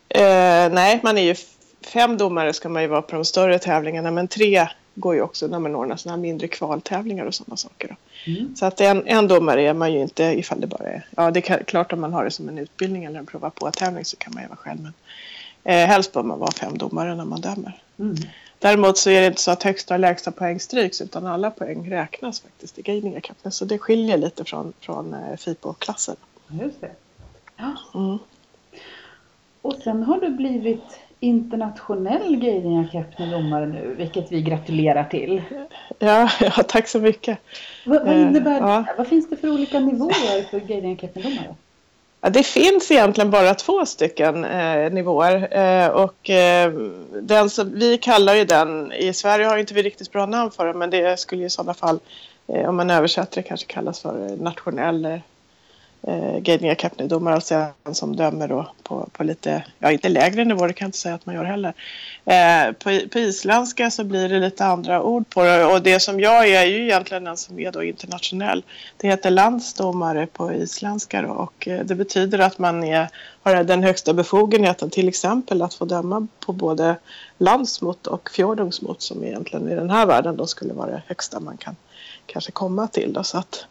Eh, 0.09 0.71
nej, 0.71 0.99
man 1.03 1.17
är 1.17 1.21
ju 1.21 1.35
fem 1.81 2.17
domare 2.17 2.53
ska 2.53 2.69
man 2.69 2.81
ju 2.81 2.87
vara 2.87 3.01
på 3.01 3.15
de 3.15 3.25
större 3.25 3.59
tävlingarna 3.59 4.11
men 4.11 4.27
tre 4.27 4.67
går 4.95 5.15
ju 5.15 5.21
också 5.21 5.47
när 5.47 5.59
man 5.59 5.75
ordnar 5.75 5.95
sådana 5.95 6.17
här 6.17 6.21
mindre 6.21 6.47
kvaltävlingar 6.47 7.25
och 7.25 7.35
sådana 7.35 7.57
saker. 7.57 7.95
Mm. 8.27 8.55
Så 8.55 8.65
att 8.65 8.81
en, 8.81 9.07
en 9.07 9.27
domare 9.27 9.61
är 9.61 9.73
man 9.73 9.93
ju 9.93 9.99
inte 9.99 10.23
ifall 10.23 10.61
det 10.61 10.67
bara 10.67 10.89
är, 10.89 11.07
ja 11.17 11.31
det 11.31 11.49
är 11.49 11.63
klart 11.63 11.93
om 11.93 12.01
man 12.01 12.13
har 12.13 12.23
det 12.23 12.31
som 12.31 12.49
en 12.49 12.57
utbildning 12.57 13.05
eller 13.05 13.19
en 13.19 13.25
prova 13.25 13.49
på 13.49 13.71
tävling 13.71 14.05
så 14.05 14.17
kan 14.17 14.33
man 14.33 14.43
ju 14.43 14.49
vara 14.49 14.57
själv 14.57 14.79
men 14.81 14.93
eh, 15.63 15.87
helst 15.87 16.13
bör 16.13 16.23
man 16.23 16.39
vara 16.39 16.51
fem 16.51 16.77
domare 16.77 17.15
när 17.15 17.25
man 17.25 17.41
dömer. 17.41 17.81
Mm. 17.99 18.15
Däremot 18.59 18.97
så 18.97 19.09
är 19.09 19.21
det 19.21 19.27
inte 19.27 19.41
så 19.41 19.51
att 19.51 19.63
högsta 19.63 19.93
och 19.93 19.99
lägsta 19.99 20.31
poäng 20.31 20.59
stryks 20.59 21.01
utan 21.01 21.25
alla 21.25 21.51
poäng 21.51 21.91
räknas 21.91 22.39
faktiskt 22.39 22.79
i 22.79 22.81
Gaming 22.81 23.21
Så 23.49 23.65
det 23.65 23.77
skiljer 23.77 24.17
lite 24.17 24.45
från, 24.45 24.73
från 24.79 25.13
eh, 25.13 25.37
FIPO-klassen. 25.37 26.15
Just 26.47 26.81
det. 26.81 26.91
Ja. 27.57 27.75
Mm. 27.95 28.19
Och 29.61 29.75
sen 29.83 30.03
har 30.03 30.21
du 30.21 30.29
blivit 30.29 30.99
internationell 31.19 32.35
Guiding 32.35 32.77
Academy-domare 32.77 33.65
nu, 33.65 33.95
vilket 33.97 34.31
vi 34.31 34.41
gratulerar 34.41 35.03
till. 35.03 35.41
Ja, 35.99 36.29
ja 36.39 36.51
tack 36.67 36.87
så 36.87 36.99
mycket. 36.99 37.39
Vad, 37.85 38.05
vad 38.05 38.15
innebär 38.15 38.61
eh, 38.61 38.67
ja. 38.67 38.85
Vad 38.97 39.07
finns 39.07 39.29
det 39.29 39.37
för 39.37 39.49
olika 39.49 39.79
nivåer 39.79 40.49
för 40.49 40.59
Guiding 40.59 40.93
Academy-domare? 40.93 41.55
Ja, 42.21 42.29
det 42.29 42.43
finns 42.43 42.91
egentligen 42.91 43.31
bara 43.31 43.53
två 43.53 43.85
stycken 43.85 44.45
eh, 44.45 44.91
nivåer 44.91 45.57
eh, 45.57 45.87
och 45.87 46.29
eh, 46.29 46.73
den 47.21 47.49
som 47.49 47.71
vi 47.73 47.97
kallar 47.97 48.35
ju 48.35 48.45
den, 48.45 48.91
i 48.91 49.13
Sverige 49.13 49.45
har 49.45 49.57
inte 49.57 49.73
vi 49.73 49.83
riktigt 49.83 50.11
bra 50.11 50.25
namn 50.25 50.51
för 50.51 50.65
den 50.65 50.77
men 50.77 50.89
det 50.89 51.19
skulle 51.19 51.45
i 51.45 51.49
sådana 51.49 51.73
fall 51.73 51.99
eh, 52.47 52.69
om 52.69 52.75
man 52.75 52.89
översätter 52.89 53.41
det 53.41 53.47
kanske 53.47 53.67
kallas 53.67 53.99
för 53.99 54.37
nationell 54.37 55.19
eh, 56.01 56.39
Gaidinga 56.39 56.71
Academy-domare, 56.71 57.35
alltså 57.35 57.65
en 57.83 57.95
som 57.95 58.15
dömer 58.15 58.47
då 58.47 58.71
på, 58.83 59.09
på 59.11 59.23
lite, 59.23 59.63
ja 59.79 59.91
inte 59.91 60.09
lägre 60.09 60.45
nivå, 60.45 60.67
det 60.67 60.73
kan 60.73 60.85
jag 60.85 60.87
inte 60.87 60.97
säga 60.97 61.15
att 61.15 61.25
man 61.25 61.35
gör 61.35 61.43
heller. 61.43 61.73
Eh, 62.25 62.71
på, 62.71 63.09
på 63.09 63.19
isländska 63.19 63.91
så 63.91 64.03
blir 64.03 64.29
det 64.29 64.39
lite 64.39 64.65
andra 64.65 65.03
ord 65.03 65.29
på 65.29 65.43
det 65.43 65.65
och 65.65 65.81
det 65.81 65.99
som 65.99 66.19
jag 66.19 66.47
är 66.47 66.61
är 66.61 66.65
ju 66.65 66.83
egentligen 66.83 67.23
den 67.23 67.37
som 67.37 67.59
är 67.59 67.71
då 67.71 67.83
internationell. 67.83 68.63
Det 68.97 69.07
heter 69.07 69.29
landsdomare 69.29 70.27
på 70.27 70.53
isländska 70.53 71.21
då, 71.21 71.29
och 71.29 71.67
eh, 71.67 71.85
det 71.85 71.95
betyder 71.95 72.39
att 72.39 72.59
man 72.59 72.83
är, 72.83 73.07
har 73.41 73.63
den 73.63 73.83
högsta 73.83 74.13
befogenheten 74.13 74.89
till 74.89 75.07
exempel 75.07 75.61
att 75.61 75.73
få 75.73 75.85
döma 75.85 76.27
på 76.39 76.53
både 76.53 76.95
landsmot 77.37 78.07
och 78.07 78.29
fjordungsmot 78.29 79.01
som 79.01 79.23
egentligen 79.23 79.69
i 79.69 79.75
den 79.75 79.89
här 79.89 80.05
världen 80.05 80.37
då 80.37 80.47
skulle 80.47 80.73
vara 80.73 80.91
det 80.91 81.03
högsta 81.07 81.39
man 81.39 81.57
kan 81.57 81.75
kanske 82.25 82.51
komma 82.51 82.87
till. 82.87 83.13
Då, 83.13 83.23
så 83.23 83.37
att, 83.37 83.65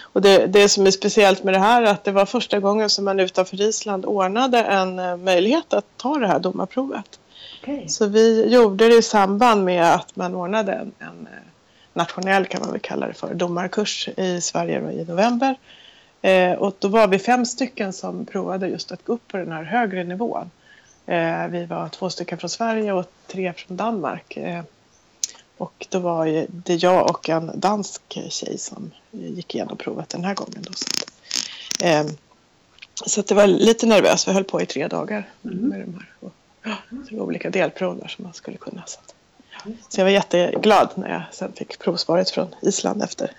och 0.00 0.22
det, 0.22 0.46
det 0.46 0.68
som 0.68 0.86
är 0.86 0.90
speciellt 0.90 1.44
med 1.44 1.54
det 1.54 1.58
här 1.58 1.82
är 1.82 1.86
att 1.86 2.04
det 2.04 2.12
var 2.12 2.26
första 2.26 2.60
gången 2.60 2.90
som 2.90 3.04
man 3.04 3.20
utanför 3.20 3.60
Island 3.60 4.04
ordnade 4.04 4.58
en 4.58 4.98
eh, 4.98 5.16
möjlighet 5.16 5.72
att 5.72 5.86
ta 5.96 6.18
det 6.18 6.26
här 6.26 6.38
domarprovet. 6.38 7.20
Okay. 7.62 7.88
Så 7.88 8.06
vi 8.06 8.48
gjorde 8.48 8.88
det 8.88 8.94
i 8.94 9.02
samband 9.02 9.64
med 9.64 9.94
att 9.94 10.16
man 10.16 10.34
ordnade 10.34 10.72
en, 10.72 10.92
en 10.98 11.26
eh, 11.26 11.42
nationell, 11.92 12.46
kan 12.46 12.60
man 12.60 12.70
väl 12.70 12.80
kalla 12.80 13.06
det 13.06 13.14
för, 13.14 13.34
domarkurs 13.34 14.08
i 14.16 14.40
Sverige 14.40 14.92
i 14.92 15.04
november. 15.04 15.56
Eh, 16.22 16.52
och 16.52 16.76
då 16.78 16.88
var 16.88 17.08
vi 17.08 17.18
fem 17.18 17.46
stycken 17.46 17.92
som 17.92 18.26
provade 18.26 18.68
just 18.68 18.92
att 18.92 19.04
gå 19.04 19.12
upp 19.12 19.28
på 19.28 19.36
den 19.36 19.52
här 19.52 19.62
högre 19.62 20.04
nivån. 20.04 20.50
Eh, 21.06 21.46
vi 21.46 21.64
var 21.64 21.88
två 21.88 22.10
stycken 22.10 22.38
från 22.38 22.50
Sverige 22.50 22.92
och 22.92 23.06
tre 23.26 23.52
från 23.52 23.76
Danmark. 23.76 24.36
Eh, 24.36 24.62
och 25.56 25.86
då 25.88 25.98
var 25.98 26.46
det 26.48 26.74
jag 26.74 27.10
och 27.10 27.28
en 27.28 27.50
dansk 27.54 28.02
tjej 28.28 28.58
som 28.58 28.90
gick 29.12 29.54
igenom 29.54 29.76
provet 29.76 30.08
den 30.08 30.24
här 30.24 30.34
gången. 30.34 30.62
Då. 30.62 30.72
Så, 30.72 30.86
eh, 31.84 32.06
så 33.06 33.22
det 33.22 33.34
var 33.34 33.46
lite 33.46 33.86
nervöst. 33.86 34.28
Vi 34.28 34.32
höll 34.32 34.44
på 34.44 34.60
i 34.62 34.66
tre 34.66 34.88
dagar 34.88 35.28
mm. 35.44 35.56
med 35.56 35.80
de 35.80 35.94
här. 35.94 36.08
Och, 36.20 36.32
det 36.90 37.16
var 37.16 37.24
olika 37.24 37.50
delprover 37.50 38.08
som 38.08 38.24
man 38.24 38.34
skulle 38.34 38.56
kunna. 38.56 38.82
Så, 38.86 39.00
så 39.88 40.00
jag 40.00 40.04
var 40.04 40.10
jätteglad 40.10 40.90
när 40.94 41.10
jag 41.10 41.22
sen 41.32 41.52
fick 41.52 41.78
provsvaret 41.78 42.30
från 42.30 42.54
Island 42.62 43.02
efter 43.02 43.30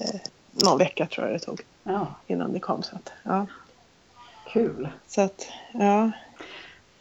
eh, 0.00 0.20
någon 0.50 0.78
vecka 0.78 1.06
tror 1.06 1.26
jag 1.26 1.34
det 1.34 1.44
tog 1.44 1.60
ja. 1.82 2.14
innan 2.26 2.52
det 2.52 2.60
kom. 2.60 2.82
Så 2.82 2.96
att, 2.96 3.12
ja. 3.22 3.46
Kul! 4.52 4.88
Så 5.06 5.20
att, 5.20 5.46
ja. 5.72 6.10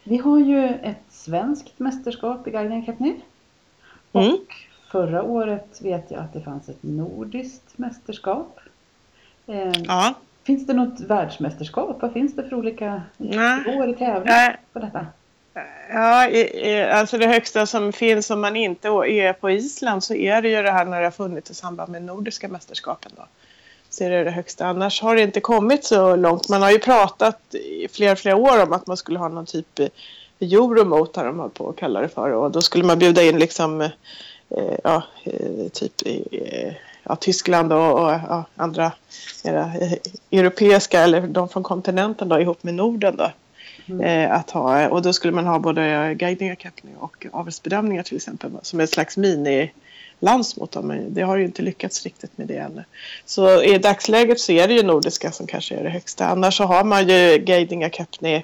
Vi 0.03 0.17
har 0.17 0.39
ju 0.39 0.65
ett 0.67 0.97
svenskt 1.09 1.79
mästerskap 1.79 2.47
i 2.47 2.51
Guardian 2.51 2.86
Capney. 2.86 3.15
Mm. 4.13 4.38
Förra 4.91 5.24
året 5.24 5.82
vet 5.82 6.12
jag 6.12 6.20
att 6.20 6.34
det 6.34 6.41
fanns 6.41 6.70
ett 6.70 6.84
nordiskt 6.84 7.77
mästerskap. 7.77 8.60
Eh, 9.48 9.72
ja. 9.88 10.13
Finns 10.44 10.67
det 10.67 10.74
något 10.74 11.00
världsmästerskap? 11.00 12.01
Vad 12.01 12.13
finns 12.13 12.36
det 12.36 12.44
för 12.44 12.56
olika 12.56 13.01
nivåer 13.17 13.88
i 13.88 13.94
tävling 13.94 14.34
på 14.74 14.79
detta? 14.79 15.06
Ja, 15.89 16.29
alltså 16.91 17.17
det 17.17 17.27
högsta 17.27 17.65
som 17.65 17.94
finns 17.94 18.29
om 18.29 18.41
man 18.41 18.56
inte 18.56 18.88
är 18.88 19.34
på 19.34 19.51
Island 19.51 20.03
så 20.03 20.13
är 20.13 20.41
det 20.41 20.50
ju 20.50 20.62
det 20.62 20.72
här 20.72 20.86
när 20.86 21.00
det 21.00 21.06
har 21.06 21.12
funnits 21.12 21.51
i 21.51 21.53
samband 21.53 21.91
med 21.91 22.03
nordiska 22.03 22.48
mästerskapen. 22.48 23.12
Då. 23.15 23.25
Så 23.89 24.03
är 24.03 24.10
det 24.10 24.24
det 24.24 24.32
högsta. 24.32 24.65
Annars 24.65 25.01
har 25.01 25.15
det 25.15 25.22
inte 25.22 25.39
kommit 25.39 25.86
så 25.86 26.15
långt. 26.15 26.50
Man 26.50 26.62
har 26.62 26.72
ju 26.72 26.79
pratat 26.79 27.56
i 27.56 27.88
flera, 27.91 28.15
flera 28.15 28.36
år 28.36 28.63
om 28.63 28.74
att 28.74 28.88
man 28.88 28.98
skulle 28.98 29.20
ha 29.20 29.27
någon 29.27 29.46
typ 29.46 29.79
Euromot 30.39 31.15
har 31.15 31.25
de 31.25 31.50
på 31.50 31.70
att 31.70 31.75
kalla 31.75 32.01
det 32.01 32.10
för. 32.10 32.32
Och 32.32 32.51
då 32.51 32.62
skulle 32.62 32.84
man 32.84 33.00
bjuda 33.00 33.24
in 33.24 33.39
liksom, 33.39 33.82
eh, 33.82 33.89
ja, 34.83 35.03
eh, 35.23 35.67
typ 35.73 35.93
eh, 36.05 36.73
ja, 37.03 37.15
Tyskland 37.15 37.73
och, 37.73 37.91
och 37.91 38.09
ja, 38.09 38.45
andra 38.55 38.91
era, 39.43 39.71
eh, 39.81 39.93
europeiska 40.31 41.01
eller 41.01 41.21
de 41.21 41.49
från 41.49 41.63
kontinenten 41.63 42.29
då, 42.29 42.39
ihop 42.39 42.63
med 42.63 42.73
Norden. 42.73 43.17
Då. 43.17 43.31
Mm. 43.89 44.01
Eh, 44.01 44.35
att 44.35 44.49
ha, 44.51 44.89
och 44.89 45.01
då 45.01 45.13
skulle 45.13 45.33
man 45.33 45.45
ha 45.45 45.59
både 45.59 46.13
guiding 46.19 46.49
academy 46.49 46.91
och 46.99 47.27
avelsbedömningar 47.31 48.03
till 48.03 48.15
exempel 48.15 48.51
som 48.61 48.79
ett 48.79 48.89
slags 48.89 49.17
mini 49.17 49.71
landsmått. 50.19 50.83
Men 50.83 51.13
det 51.13 51.21
har 51.21 51.37
ju 51.37 51.45
inte 51.45 51.61
lyckats 51.61 52.03
riktigt 52.03 52.37
med 52.37 52.47
det 52.47 52.57
ännu. 52.57 52.83
Så 53.25 53.63
i 53.63 53.77
dagsläget 53.77 54.39
så 54.39 54.51
är 54.51 54.67
det 54.67 54.73
ju 54.73 54.83
nordiska 54.83 55.31
som 55.31 55.47
kanske 55.47 55.75
är 55.75 55.83
det 55.83 55.89
högsta. 55.89 56.27
Annars 56.27 56.57
så 56.57 56.63
har 56.63 56.83
man 56.83 57.09
ju 57.09 57.37
guiding 57.37 57.83
academy 57.83 58.43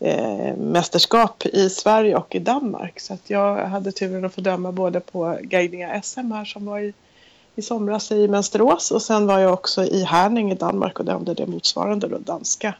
eh, 0.00 0.56
mästerskap 0.56 1.46
i 1.46 1.70
Sverige 1.70 2.16
och 2.16 2.34
i 2.34 2.38
Danmark. 2.38 3.00
Så 3.00 3.14
att 3.14 3.30
jag 3.30 3.66
hade 3.66 3.92
turen 3.92 4.24
att 4.24 4.34
få 4.34 4.40
döma 4.40 4.72
både 4.72 5.00
på 5.00 5.38
Guidinga 5.42 6.02
SM 6.02 6.32
här 6.32 6.44
som 6.44 6.66
var 6.66 6.78
i, 6.78 6.94
i 7.56 7.62
somras 7.62 8.12
i 8.12 8.28
Mönsterås 8.28 8.90
och 8.90 9.02
sen 9.02 9.26
var 9.26 9.38
jag 9.38 9.52
också 9.52 9.84
i 9.84 10.04
Herning 10.04 10.52
i 10.52 10.54
Danmark 10.54 10.98
och 10.98 11.04
dömde 11.04 11.34
det 11.34 11.46
motsvarande 11.46 12.08
då 12.08 12.18
danska 12.18 12.74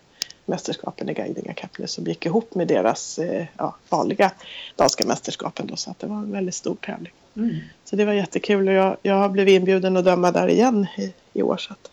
mästerskapen 0.47 1.09
i 1.09 1.15
Guidinga 1.15 1.55
Kapne 1.55 1.87
som 1.87 2.05
gick 2.05 2.27
ihop 2.27 2.55
med 2.55 2.69
deras 2.69 3.19
eh, 3.19 3.47
ja, 3.57 3.77
vanliga 3.89 4.33
danska 4.77 5.07
mästerskapen 5.07 5.67
då 5.67 5.77
så 5.77 5.91
att 5.91 5.99
det 5.99 6.07
var 6.07 6.17
en 6.17 6.33
väldigt 6.33 6.55
stor 6.55 6.75
tävling. 6.75 7.13
Mm. 7.37 7.57
Så 7.85 7.97
det 7.97 8.05
var 8.05 8.13
jättekul 8.13 8.69
och 8.69 8.75
jag, 8.75 8.97
jag 9.03 9.15
har 9.15 9.29
blivit 9.29 9.53
inbjuden 9.53 9.97
att 9.97 10.05
döma 10.05 10.33
där 10.33 10.49
igen 10.49 10.87
i, 10.97 11.13
i 11.33 11.43
år 11.43 11.57
så 11.57 11.73
att 11.73 11.91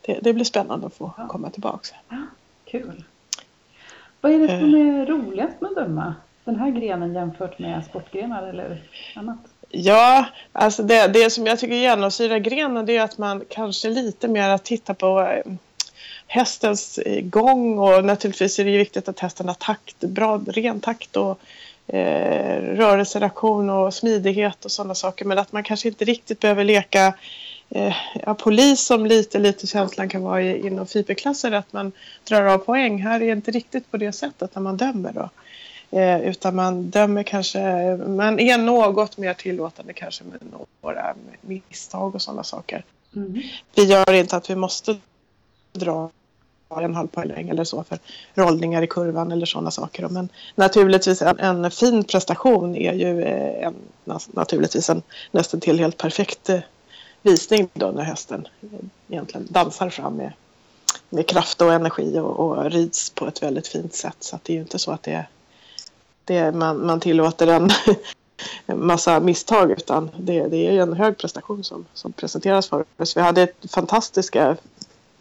det, 0.00 0.18
det 0.22 0.32
blir 0.32 0.44
spännande 0.44 0.86
att 0.86 0.94
få 0.94 1.12
ja. 1.16 1.28
komma 1.28 1.50
tillbaka. 1.50 1.96
Ja, 2.08 2.16
kul. 2.64 3.04
Vad 4.24 4.32
är 4.32 4.38
det 4.38 4.48
som 4.48 4.74
eh. 4.74 4.80
är 4.80 5.06
roligast 5.06 5.60
med 5.60 5.70
att 5.70 5.76
döma? 5.76 6.14
Den 6.44 6.56
här 6.56 6.70
grenen 6.70 7.14
jämfört 7.14 7.58
med 7.58 7.84
sportgrenar 7.84 8.46
eller 8.46 8.82
annat? 9.14 9.38
Ja, 9.68 10.26
alltså 10.52 10.82
det, 10.82 11.08
det 11.08 11.30
som 11.30 11.46
jag 11.46 11.58
tycker 11.58 11.74
genomsyrar 11.74 12.38
grenen 12.38 12.86
det 12.86 12.96
är 12.96 13.02
att 13.02 13.18
man 13.18 13.44
kanske 13.48 13.90
lite 13.90 14.28
mer 14.28 14.58
tittar 14.58 14.94
på 14.94 15.20
eh, 15.20 15.52
hästens 16.26 17.00
gång 17.22 17.78
och 17.78 18.04
naturligtvis 18.04 18.58
är 18.58 18.64
det 18.64 18.78
viktigt 18.78 19.08
att 19.08 19.20
hästen 19.20 19.48
har 19.48 19.54
takt, 19.54 20.00
bra 20.00 20.40
ren 20.46 20.80
takt 20.80 21.16
och 21.16 21.38
eh, 21.86 22.62
rörelsereaktion 22.62 23.70
och 23.70 23.94
smidighet 23.94 24.64
och 24.64 24.70
sådana 24.70 24.94
saker 24.94 25.24
men 25.24 25.38
att 25.38 25.52
man 25.52 25.62
kanske 25.62 25.88
inte 25.88 26.04
riktigt 26.04 26.40
behöver 26.40 26.64
leka 26.64 27.14
eh, 27.74 27.94
ja, 28.26 28.34
polis 28.34 28.80
som 28.80 29.06
lite, 29.06 29.38
lite 29.38 29.66
känslan 29.66 30.08
kan 30.08 30.22
vara 30.22 30.42
i, 30.42 30.66
inom 30.66 30.86
fiberklasser 30.86 31.52
att 31.52 31.72
man 31.72 31.92
drar 32.28 32.44
av 32.44 32.58
poäng. 32.58 33.02
Här 33.02 33.20
är 33.22 33.26
det 33.26 33.32
inte 33.32 33.50
riktigt 33.50 33.90
på 33.90 33.96
det 33.96 34.12
sättet 34.12 34.54
när 34.54 34.62
man 34.62 34.76
dömer 34.76 35.12
då. 35.12 35.30
Eh, 35.98 36.20
utan 36.20 36.56
man 36.56 36.90
dömer 36.90 37.22
kanske, 37.22 37.58
man 37.96 38.40
är 38.40 38.58
något 38.58 39.18
mer 39.18 39.34
tillåtande 39.34 39.92
kanske 39.92 40.24
med 40.24 40.40
några 40.82 41.14
misstag 41.40 42.14
och 42.14 42.22
sådana 42.22 42.44
saker. 42.44 42.84
Mm. 43.16 43.42
Det 43.74 43.82
gör 43.82 44.12
inte 44.12 44.36
att 44.36 44.50
vi 44.50 44.56
måste 44.56 44.96
dra 45.72 46.10
en 46.82 46.94
halv 46.94 47.08
poäng 47.08 47.48
eller 47.48 47.64
så 47.64 47.84
för 47.84 47.98
rollningar 48.34 48.82
i 48.82 48.86
kurvan 48.86 49.32
eller 49.32 49.46
sådana 49.46 49.70
saker. 49.70 50.08
Men 50.08 50.28
naturligtvis 50.54 51.22
en, 51.22 51.38
en 51.38 51.70
fin 51.70 52.04
prestation 52.04 52.76
är 52.76 52.92
ju 52.92 53.22
eh, 53.22 53.66
en, 53.66 53.74
naturligtvis 54.26 54.90
en 54.90 55.02
nästan 55.30 55.60
till 55.60 55.78
helt 55.78 55.96
perfekt 55.98 56.48
eh, 56.48 56.60
visning 57.24 57.68
då 57.74 57.90
när 57.90 58.02
hästen 58.02 58.48
egentligen 59.08 59.46
dansar 59.50 59.90
fram 59.90 60.16
med, 60.16 60.32
med 61.08 61.28
kraft 61.28 61.62
och 61.62 61.72
energi 61.72 62.18
och, 62.18 62.40
och 62.40 62.70
rids 62.70 63.10
på 63.10 63.26
ett 63.26 63.42
väldigt 63.42 63.68
fint 63.68 63.94
sätt. 63.94 64.16
Så 64.20 64.36
att 64.36 64.44
det 64.44 64.52
är 64.52 64.54
ju 64.54 64.60
inte 64.60 64.78
så 64.78 64.90
att 64.90 65.02
det, 65.02 65.26
det 66.24 66.52
man, 66.52 66.86
man 66.86 67.00
tillåter 67.00 67.46
en, 67.46 67.70
massa 68.66 69.20
misstag 69.20 69.70
utan 69.70 70.10
det, 70.16 70.48
det 70.48 70.66
är 70.66 70.82
en 70.82 70.92
hög 70.92 71.18
prestation 71.18 71.64
som, 71.64 71.86
som 71.94 72.12
presenteras 72.12 72.68
för 72.68 72.84
oss. 72.96 73.16
Vi 73.16 73.20
hade 73.20 73.48
fantastiska 73.68 74.56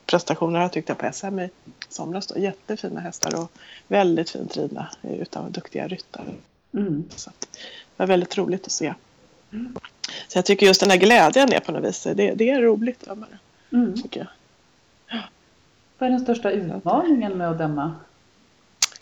prestationer 0.05 0.61
jag 0.61 0.71
tyckte 0.71 0.95
på 0.95 1.09
SM 1.13 1.39
i 1.39 1.49
somras. 1.89 2.27
Då. 2.27 2.39
Jättefina 2.39 2.99
hästar 2.99 3.39
och 3.39 3.51
väldigt 3.87 4.29
fint 4.29 4.57
ridna 4.57 4.89
utav 5.01 5.51
duktiga 5.51 5.87
ryttare. 5.87 6.33
Mm. 6.73 7.03
Så 7.15 7.31
det 7.39 7.57
var 7.97 8.07
väldigt 8.07 8.37
roligt 8.37 8.65
att 8.65 8.71
se. 8.71 8.93
Mm. 9.51 9.75
Så 10.27 10.37
jag 10.37 10.45
tycker 10.45 10.65
just 10.65 10.79
den 10.79 10.89
här 10.89 10.97
glädjen 10.97 11.53
är 11.53 11.59
på 11.59 11.71
något 11.71 11.83
vis, 11.83 12.03
det, 12.03 12.33
det 12.33 12.49
är 12.49 12.61
roligt 12.61 13.01
att 13.01 13.09
döma 13.09 13.25
det. 13.31 13.77
Mm. 13.77 14.01
Tycker 14.01 14.19
jag. 14.19 14.27
Vad 15.97 16.07
är 16.07 16.11
den 16.11 16.19
största 16.19 16.51
utmaningen 16.51 17.37
med 17.37 17.51
att 17.51 17.57
döma? 17.57 17.95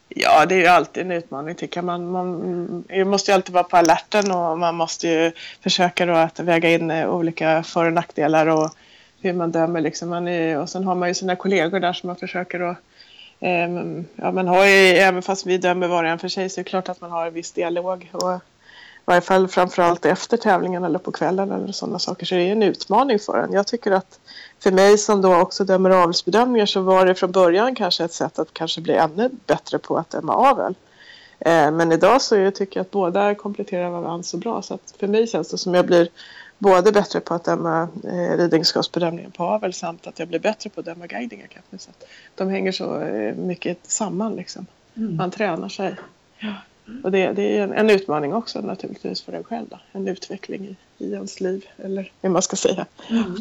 Ja, 0.09 0.45
det 0.45 0.55
är 0.55 0.59
ju 0.59 0.67
alltid 0.67 1.03
en 1.03 1.11
utmaning 1.11 1.55
tycker 1.55 1.77
jag. 1.77 1.85
Man, 1.85 2.11
man, 2.11 2.83
man 2.89 3.07
måste 3.09 3.31
ju 3.31 3.35
alltid 3.35 3.53
vara 3.53 3.63
på 3.63 3.77
alerten 3.77 4.31
och 4.31 4.59
man 4.59 4.75
måste 4.75 5.07
ju 5.07 5.31
försöka 5.61 6.05
då 6.05 6.13
att 6.13 6.39
väga 6.39 6.69
in 6.69 6.91
olika 6.91 7.63
för 7.63 7.85
och 7.85 7.93
nackdelar 7.93 8.47
och 8.47 8.69
hur 9.21 9.33
man 9.33 9.51
dömer. 9.51 9.81
Liksom. 9.81 10.09
Man 10.09 10.27
är, 10.27 10.59
och 10.59 10.69
sen 10.69 10.83
har 10.83 10.95
man 10.95 11.07
ju 11.07 11.13
sina 11.13 11.35
kollegor 11.35 11.79
där 11.79 11.93
som 11.93 12.07
man 12.07 12.15
försöker 12.15 12.59
att 12.59 12.77
eh, 13.39 13.69
ja, 14.15 14.31
man 14.31 14.47
har 14.47 14.65
ju, 14.65 14.87
även 14.97 15.21
fast 15.21 15.45
vi 15.45 15.57
dömer 15.57 15.87
var 15.87 16.03
och 16.03 16.09
en 16.09 16.19
för 16.19 16.27
sig 16.27 16.49
så 16.49 16.59
är 16.59 16.63
det 16.63 16.69
klart 16.69 16.89
att 16.89 17.01
man 17.01 17.11
har 17.11 17.27
en 17.27 17.33
viss 17.33 17.51
dialog. 17.51 18.09
Och, 18.11 18.39
varje 19.05 19.21
fall 19.21 19.47
framförallt 19.47 20.05
efter 20.05 20.37
tävlingen 20.37 20.83
eller 20.83 20.99
på 20.99 21.11
kvällen 21.11 21.51
eller 21.51 21.71
sådana 21.71 21.99
saker. 21.99 22.25
Så 22.25 22.35
det 22.35 22.41
är 22.41 22.51
en 22.51 22.63
utmaning 22.63 23.19
för 23.19 23.37
en. 23.37 23.53
Jag 23.53 23.67
tycker 23.67 23.91
att 23.91 24.19
för 24.59 24.71
mig 24.71 24.97
som 24.97 25.21
då 25.21 25.35
också 25.35 25.63
dömer 25.63 25.89
avelsbedömningar 25.89 26.65
så 26.65 26.81
var 26.81 27.05
det 27.05 27.15
från 27.15 27.31
början 27.31 27.75
kanske 27.75 28.03
ett 28.03 28.13
sätt 28.13 28.39
att 28.39 28.53
kanske 28.53 28.81
bli 28.81 28.93
ännu 28.93 29.29
bättre 29.45 29.77
på 29.77 29.97
att 29.97 30.09
döma 30.09 30.33
avel. 30.33 30.75
Eh, 31.39 31.71
men 31.71 31.91
idag 31.91 32.21
så 32.21 32.35
jag 32.35 32.55
tycker 32.55 32.79
jag 32.79 32.85
att 32.85 32.91
båda 32.91 33.35
kompletterar 33.35 33.89
varandra 33.89 34.23
så 34.23 34.37
bra 34.37 34.61
så 34.61 34.73
att 34.73 34.93
för 34.99 35.07
mig 35.07 35.27
känns 35.27 35.49
det 35.49 35.57
som 35.57 35.73
jag 35.73 35.85
blir 35.85 36.07
både 36.57 36.91
bättre 36.91 37.19
på 37.19 37.33
att 37.33 37.43
döma 37.43 37.87
eh, 38.03 38.37
ridningsskapsbedömningen 38.37 39.31
på 39.31 39.43
avel 39.43 39.73
samt 39.73 40.07
att 40.07 40.19
jag 40.19 40.27
blir 40.27 40.39
bättre 40.39 40.69
på 40.69 40.79
att 40.79 40.85
döma 40.85 41.07
guidingar. 41.07 41.47
Så 41.77 41.91
de 42.35 42.49
hänger 42.49 42.71
så 42.71 43.01
eh, 43.01 43.35
mycket 43.35 43.77
samman 43.83 44.35
liksom. 44.35 44.65
Mm. 44.97 45.15
Man 45.15 45.31
tränar 45.31 45.69
sig. 45.69 45.95
Ja. 46.39 46.53
Och 47.03 47.11
det, 47.11 47.33
det 47.33 47.57
är 47.57 47.63
en, 47.63 47.73
en, 47.73 47.89
utmaning 47.89 48.33
också 48.33 48.61
naturligtvis 48.61 49.21
för 49.21 49.33
en 49.33 49.43
själv. 49.43 49.65
Då. 49.69 49.79
En 49.91 50.07
utveckling 50.07 50.65
i, 50.65 51.03
i 51.05 51.13
ens 51.13 51.41
liv 51.41 51.65
eller 51.77 52.11
hur 52.21 52.29
man 52.29 52.41
ska 52.41 52.55
säga. 52.55 52.85
Mm. 53.09 53.35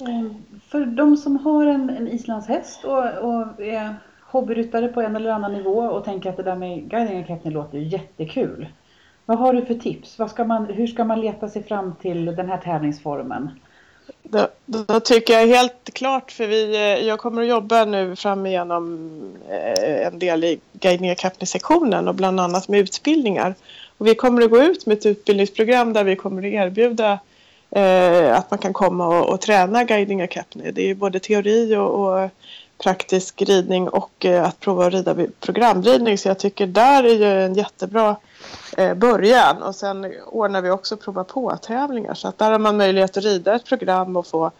mm. 0.00 0.34
För 0.68 0.86
de 0.86 1.16
som 1.16 1.36
har 1.36 1.66
en, 1.66 1.90
en 1.90 2.08
islandshäst 2.08 2.84
och, 2.84 2.98
och 2.98 3.60
är 3.60 3.94
hobbyryttare 4.20 4.88
på 4.88 5.00
en 5.00 5.16
eller 5.16 5.30
annan 5.30 5.52
nivå 5.52 5.80
och 5.80 6.04
tänker 6.04 6.30
att 6.30 6.36
det 6.36 6.42
där 6.42 6.56
med 6.56 6.90
guidingar 6.90 7.50
låter 7.50 7.78
ju 7.78 7.84
jättekul. 7.84 8.68
Vad 9.26 9.38
har 9.38 9.52
du 9.52 9.64
för 9.64 9.74
tips? 9.74 10.18
Vad 10.18 10.30
ska 10.30 10.44
man, 10.44 10.66
hur 10.66 10.86
ska 10.86 11.04
man 11.04 11.20
leta 11.20 11.48
sig 11.48 11.62
fram 11.62 11.94
till 11.94 12.24
den 12.24 12.48
här 12.48 12.58
tävlingsformen? 12.58 13.50
Då, 14.22 14.48
då, 14.66 15.00
tycker 15.00 15.32
jag 15.40 15.46
helt 15.46 15.90
klart, 15.94 16.32
för 16.32 16.46
vi, 16.46 16.74
eh, 16.74 17.06
jag 17.06 17.18
kommer 17.18 17.42
att 17.42 17.48
jobba 17.48 17.84
nu 17.84 18.16
fram 18.16 18.46
igenom 18.46 19.10
eh, 19.50 20.06
en 20.06 20.18
del 20.18 20.44
i 20.44 20.60
Guidninga 20.72 21.16
sektionen 21.42 22.08
och 22.08 22.14
bland 22.14 22.40
annat 22.40 22.68
med 22.68 22.80
utbildningar. 22.80 23.54
Och 23.98 24.06
vi 24.06 24.14
kommer 24.14 24.42
att 24.42 24.50
gå 24.50 24.62
ut 24.62 24.86
med 24.86 24.98
ett 24.98 25.06
utbildningsprogram 25.06 25.92
där 25.92 26.04
vi 26.04 26.16
kommer 26.16 26.42
att 26.42 26.52
erbjuda 26.52 27.18
eh, 27.70 28.38
att 28.38 28.50
man 28.50 28.58
kan 28.58 28.72
komma 28.72 29.06
och, 29.06 29.28
och 29.28 29.40
träna 29.40 29.84
Guidninga 29.84 30.26
Capney. 30.26 30.72
Det 30.72 30.90
är 30.90 30.94
både 30.94 31.20
teori 31.20 31.76
och, 31.76 31.90
och 31.90 32.30
praktisk 32.82 33.42
ridning 33.42 33.88
och 33.88 34.24
eh, 34.24 34.44
att 34.44 34.60
prova 34.60 34.86
att 34.86 34.92
rida 34.92 35.16
programridning. 35.40 36.18
Så 36.18 36.28
jag 36.28 36.38
tycker 36.38 36.66
där 36.66 37.04
är 37.04 37.14
ju 37.14 37.44
en 37.44 37.54
jättebra 37.54 38.16
eh, 38.76 38.94
början. 38.94 39.62
Och 39.62 39.74
sen 39.74 40.12
ordnar 40.26 40.62
vi 40.62 40.70
också 40.70 40.96
prova 40.96 41.24
på-tävlingar. 41.24 42.14
Så 42.14 42.28
att 42.28 42.38
där 42.38 42.50
har 42.50 42.58
man 42.58 42.76
möjlighet 42.76 43.16
att 43.16 43.24
rida 43.24 43.54
ett 43.54 43.64
program 43.64 44.16
och 44.16 44.26
få 44.26 44.50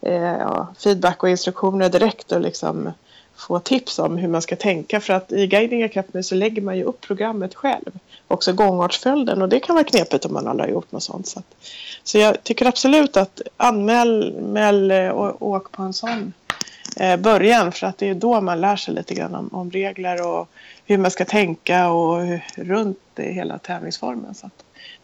eh, 0.00 0.22
ja, 0.22 0.66
feedback 0.78 1.22
och 1.22 1.28
instruktioner 1.28 1.88
direkt 1.88 2.32
och 2.32 2.40
liksom 2.40 2.92
få 3.36 3.58
tips 3.58 3.98
om 3.98 4.16
hur 4.16 4.28
man 4.28 4.42
ska 4.42 4.56
tänka. 4.56 5.00
För 5.00 5.12
att 5.12 5.32
i 5.32 5.46
Guiding 5.46 5.82
Academy 5.82 6.22
så 6.22 6.34
lägger 6.34 6.62
man 6.62 6.76
ju 6.76 6.84
upp 6.84 7.00
programmet 7.00 7.54
själv. 7.54 7.90
Också 8.28 8.52
gångartsföljden 8.52 9.42
och 9.42 9.48
det 9.48 9.60
kan 9.60 9.74
vara 9.74 9.84
knepigt 9.84 10.24
om 10.24 10.32
man 10.32 10.48
aldrig 10.48 10.68
har 10.68 10.74
gjort 10.74 10.92
något 10.92 11.02
sånt. 11.02 11.26
Så, 11.26 11.38
att, 11.38 11.56
så 12.04 12.18
jag 12.18 12.44
tycker 12.44 12.66
absolut 12.66 13.16
att 13.16 13.40
anmäl, 13.56 14.40
mäl 14.40 14.90
eh, 14.90 15.08
och 15.08 15.48
åk 15.48 15.72
på 15.72 15.82
en 15.82 15.92
sån 15.92 16.32
Eh, 16.96 17.16
början 17.16 17.72
för 17.72 17.86
att 17.86 17.98
det 17.98 18.08
är 18.08 18.14
då 18.14 18.40
man 18.40 18.60
lär 18.60 18.76
sig 18.76 18.94
lite 18.94 19.14
grann 19.14 19.34
om, 19.34 19.48
om 19.52 19.70
regler 19.70 20.26
och 20.28 20.48
hur 20.86 20.98
man 20.98 21.10
ska 21.10 21.24
tänka 21.24 21.90
och 21.90 22.22
hur, 22.22 22.44
runt 22.56 22.98
det 23.14 23.32
hela 23.32 23.58
tävlingsformen. 23.58 24.34
Så 24.34 24.50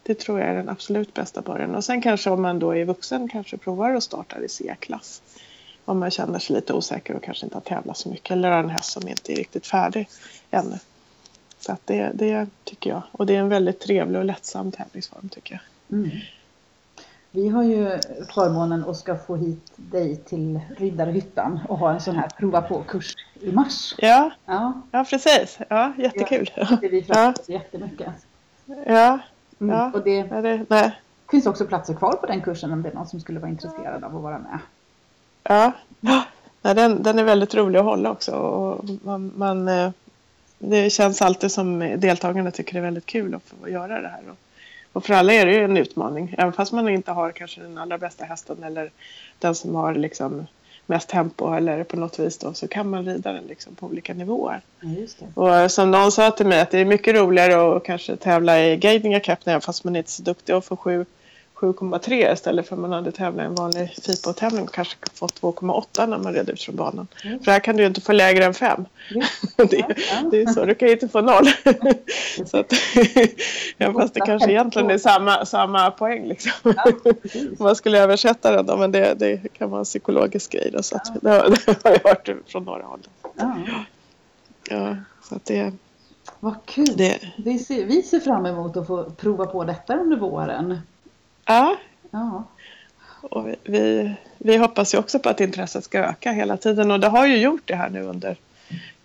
det 0.03 0.19
tror 0.19 0.39
jag 0.39 0.49
är 0.49 0.55
den 0.55 0.69
absolut 0.69 1.13
bästa 1.13 1.41
början. 1.41 1.75
Och 1.75 1.83
sen 1.83 2.01
kanske 2.01 2.29
om 2.29 2.41
man 2.41 2.59
då 2.59 2.75
är 2.75 2.85
vuxen 2.85 3.29
kanske 3.29 3.57
provar 3.57 3.93
att 3.93 4.03
starta 4.03 4.39
i 4.39 4.49
C-klass. 4.49 5.21
Om 5.85 5.99
man 5.99 6.11
känner 6.11 6.39
sig 6.39 6.55
lite 6.55 6.73
osäker 6.73 7.15
och 7.15 7.23
kanske 7.23 7.45
inte 7.45 7.55
har 7.55 7.61
tävlat 7.61 7.97
så 7.97 8.09
mycket 8.09 8.31
eller 8.31 8.51
har 8.51 8.59
en 8.59 8.69
häst 8.69 8.91
som 8.91 9.07
inte 9.07 9.33
är 9.33 9.35
riktigt 9.35 9.67
färdig 9.67 10.09
ännu. 10.51 10.79
Så 11.59 11.71
att 11.71 11.81
det, 11.85 12.11
det 12.13 12.47
tycker 12.63 12.89
jag. 12.89 13.01
Och 13.11 13.25
det 13.25 13.35
är 13.35 13.39
en 13.39 13.49
väldigt 13.49 13.79
trevlig 13.79 14.19
och 14.19 14.25
lättsam 14.25 14.71
tävlingsform 14.71 15.29
tycker 15.29 15.53
jag. 15.53 15.99
Mm. 15.99 16.11
Vi 17.31 17.49
har 17.49 17.63
ju 17.63 17.99
förmånen 18.33 18.85
att 18.85 18.97
ska 18.97 19.15
få 19.15 19.35
hit 19.35 19.71
dig 19.75 20.15
till 20.15 20.59
Riddarhyttan 20.77 21.59
och 21.69 21.77
ha 21.77 21.93
en 21.93 22.01
sån 22.01 22.15
här 22.15 22.29
prova 22.37 22.61
på-kurs 22.61 23.13
i 23.41 23.51
mars. 23.51 23.95
Ja, 23.97 24.31
ja. 24.45 24.81
ja 24.91 25.05
precis. 25.09 25.59
Ja, 25.69 25.93
jättekul. 25.97 26.51
Ja, 26.55 26.77
det 26.81 26.87
vi 26.87 27.03
fram 27.03 27.33
ja. 27.47 27.53
jättemycket. 27.53 28.13
Ja. 28.85 29.19
Mm. 29.59 29.75
ja. 29.75 29.91
Och 29.93 30.03
det, 30.03 30.15
ja, 30.15 30.41
det 30.41 30.65
nej. 30.69 30.91
finns 31.31 31.45
också 31.45 31.65
platser 31.65 31.93
kvar 31.93 32.13
på 32.13 32.25
den 32.25 32.41
kursen 32.41 32.73
om 32.73 32.81
det 32.81 32.89
är 32.89 32.93
någon 32.93 33.07
som 33.07 33.19
skulle 33.19 33.39
vara 33.39 33.49
intresserad 33.49 34.03
av 34.03 34.15
att 34.15 34.23
vara 34.23 34.39
med. 34.39 34.59
Ja, 35.43 35.71
ja 36.61 36.73
den, 36.73 37.03
den 37.03 37.19
är 37.19 37.23
väldigt 37.23 37.55
rolig 37.55 37.79
att 37.79 37.85
hålla 37.85 38.11
också. 38.11 38.31
Och 38.35 38.85
man, 39.03 39.31
man, 39.35 39.67
eh, 39.67 39.91
det 40.59 40.89
känns 40.89 41.21
alltid 41.21 41.51
som 41.51 41.79
deltagarna 41.79 42.51
tycker 42.51 42.73
det 42.73 42.79
är 42.79 42.83
väldigt 42.83 43.05
kul 43.05 43.35
att 43.35 43.43
få 43.43 43.69
göra 43.69 44.01
det 44.01 44.07
här. 44.07 44.21
Och 44.29 44.37
för 45.01 45.13
alla 45.13 45.33
är 45.33 45.45
det 45.45 45.53
ju 45.53 45.63
en 45.63 45.77
utmaning. 45.77 46.35
Även 46.37 46.53
fast 46.53 46.71
man 46.71 46.89
inte 46.89 47.11
har 47.11 47.31
kanske 47.31 47.61
den 47.61 47.77
allra 47.77 47.97
bästa 47.97 48.25
hästen 48.25 48.63
eller 48.63 48.91
den 49.39 49.55
som 49.55 49.75
har 49.75 49.95
liksom 49.95 50.47
mest 50.85 51.09
tempo 51.09 51.53
eller 51.53 51.83
på 51.83 51.97
något 51.97 52.19
vis 52.19 52.37
då 52.37 52.53
så 52.53 52.67
kan 52.67 52.89
man 52.89 53.05
rida 53.05 53.33
den 53.33 53.43
liksom 53.43 53.75
på 53.75 53.85
olika 53.85 54.13
nivåer. 54.13 54.61
Ja. 54.79 55.63
Och 55.63 55.71
som 55.71 55.91
någon 55.91 56.11
sa 56.11 56.31
till 56.31 56.45
mig 56.45 56.61
att 56.61 56.71
det 56.71 56.79
är 56.79 56.85
mycket 56.85 57.15
roligare 57.15 57.77
att 57.77 57.83
kanske 57.83 58.15
tävla 58.15 58.65
i 58.65 58.77
Guidinga 58.77 59.19
Cup 59.19 59.39
även 59.45 59.61
fast 59.61 59.83
man 59.83 59.95
inte 59.95 60.07
är 60.07 60.11
så 60.11 60.23
duktig 60.23 60.55
och 60.55 60.65
få 60.65 60.77
7 60.77 61.05
7,3 61.59 62.33
istället 62.33 62.67
för 62.67 62.75
att 62.75 62.81
man 62.81 62.91
hade 62.91 63.11
tävlat 63.11 63.43
i 63.43 63.45
en 63.45 63.55
vanlig 63.55 63.95
FIPO-tävling 64.01 64.63
och 64.63 64.73
kanske 64.73 64.95
fått 65.13 65.41
2,8 65.41 66.07
när 66.07 66.17
man 66.17 66.33
red 66.33 66.49
ut 66.49 66.61
från 66.61 66.75
banan. 66.75 67.07
Mm. 67.23 67.39
För 67.39 67.51
här 67.51 67.59
kan 67.59 67.75
du 67.77 67.83
ju 67.83 67.87
inte 67.87 68.01
få 68.01 68.11
lägre 68.11 68.45
än 68.45 68.53
5. 68.53 68.85
Visst. 69.13 69.57
det, 69.69 69.77
ja. 69.77 70.29
det 70.31 70.41
är 70.41 70.45
så, 70.45 70.65
du 70.65 70.75
kan 70.75 70.87
ju 70.87 70.93
inte 70.93 71.07
få 71.07 71.21
noll. 71.21 71.45
så 72.45 72.57
att, 72.57 72.73
ja, 73.77 73.93
fast 73.93 74.13
det 74.13 74.19
kanske 74.19 74.51
egentligen 74.51 74.89
är 74.89 74.97
samma, 74.97 75.45
samma 75.45 75.91
poäng 75.91 76.27
liksom. 76.27 76.51
Om 76.63 77.55
man 77.59 77.75
skulle 77.75 77.99
översätta 77.99 78.51
den 78.51 78.65
då, 78.65 78.77
men 78.77 78.91
det, 78.91 79.13
det 79.13 79.53
kan 79.53 79.69
vara 79.69 79.79
en 79.79 79.85
psykologisk 79.85 80.51
grej 80.51 80.69
då, 80.73 80.83
så 80.83 80.95
att, 80.95 81.21
det, 81.21 81.29
har, 81.29 81.49
det 81.65 81.83
har 81.83 81.91
jag 82.03 82.09
hört 82.09 82.29
från 82.47 82.63
några 82.63 82.83
håll. 82.83 82.99
Ja, 83.37 83.57
Ja, 84.69 84.95
så 85.23 85.35
att 85.35 85.45
det, 85.45 85.73
vad 86.39 86.55
kul. 86.65 86.93
det, 86.97 87.19
Vi 87.37 87.59
ser, 87.59 87.85
vi 87.85 88.01
ser 88.01 88.19
fram 88.19 88.45
emot 88.45 88.77
att 88.77 88.87
få 88.87 89.03
prova 89.03 89.45
på 89.45 89.63
detta 89.63 89.97
under 89.97 90.17
våren. 90.17 90.79
Ja, 91.47 91.77
Ja, 92.11 92.43
och 93.21 93.47
vi, 93.63 94.13
vi, 94.37 94.57
hoppas 94.57 94.93
ju 94.93 94.97
också 94.97 95.19
på 95.19 95.29
att 95.29 95.39
intresset 95.39 95.83
ska 95.83 95.99
öka 95.99 96.31
hela 96.31 96.57
tiden 96.57 96.91
och 96.91 96.99
det 96.99 97.07
har 97.07 97.27
ju 97.27 97.37
gjort 97.37 97.61
det 97.65 97.75
här 97.75 97.89
nu 97.89 98.01
under 98.01 98.37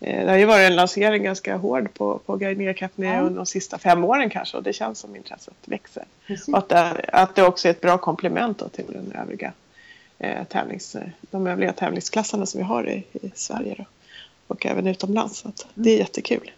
eh, 0.00 0.24
det 0.24 0.30
har 0.30 0.38
ju 0.38 0.44
varit 0.44 0.66
en 0.70 0.76
lansering 0.76 1.22
ganska 1.22 1.56
hård 1.56 1.94
på, 1.94 2.18
på 2.18 2.36
Guidinga 2.36 2.74
Capney 2.74 3.10
Ja. 3.10 3.20
under 3.20 3.36
de 3.36 3.46
sista 3.46 3.78
fem 3.78 4.04
åren 4.04 4.30
kanske 4.30 4.56
och 4.56 4.62
det 4.62 4.72
känns 4.72 4.98
som 4.98 5.16
intresset 5.16 5.54
växer. 5.64 6.04
precis. 6.26 6.48
Och 6.48 6.58
att 6.58 6.68
det, 6.68 7.04
att 7.12 7.34
det 7.34 7.42
också 7.42 7.68
är 7.68 7.70
ett 7.70 7.80
bra 7.80 7.98
komplement 7.98 8.72
till 8.72 8.86
den 8.88 9.12
övriga, 9.22 9.52
eh, 10.18 10.44
tävlings, 10.44 10.96
de 11.20 11.46
övriga 11.46 11.72
tävlingsklasserna 11.72 12.46
som 12.46 12.58
vi 12.58 12.64
har 12.64 12.88
i, 12.88 13.04
i 13.12 13.30
Sverige 13.34 13.74
då, 13.78 13.84
och 14.46 14.66
även 14.66 14.86
utomlands. 14.86 15.38
Så 15.38 15.52
det 15.74 15.90
är 15.90 15.98
jättekul. 15.98 16.50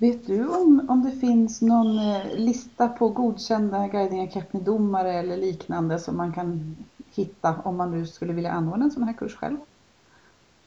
Vet 0.00 0.26
du 0.26 0.48
om, 0.48 0.86
om 0.88 1.04
det 1.04 1.20
finns 1.20 1.62
någon 1.62 1.98
eh, 1.98 2.34
lista 2.34 2.88
på 2.88 3.08
godkända 3.08 3.88
guidningar, 3.88 4.26
Capney-domare 4.26 5.12
eller 5.12 5.36
liknande 5.36 5.98
som 5.98 6.16
man 6.16 6.32
kan 6.32 6.76
hitta 7.14 7.54
om 7.64 7.76
man 7.76 7.90
nu 7.90 8.06
skulle 8.06 8.32
vilja 8.32 8.50
anordna 8.50 8.84
en 8.84 8.90
sån 8.90 9.02
här 9.02 9.12
kurs 9.12 9.34
själv? 9.34 9.56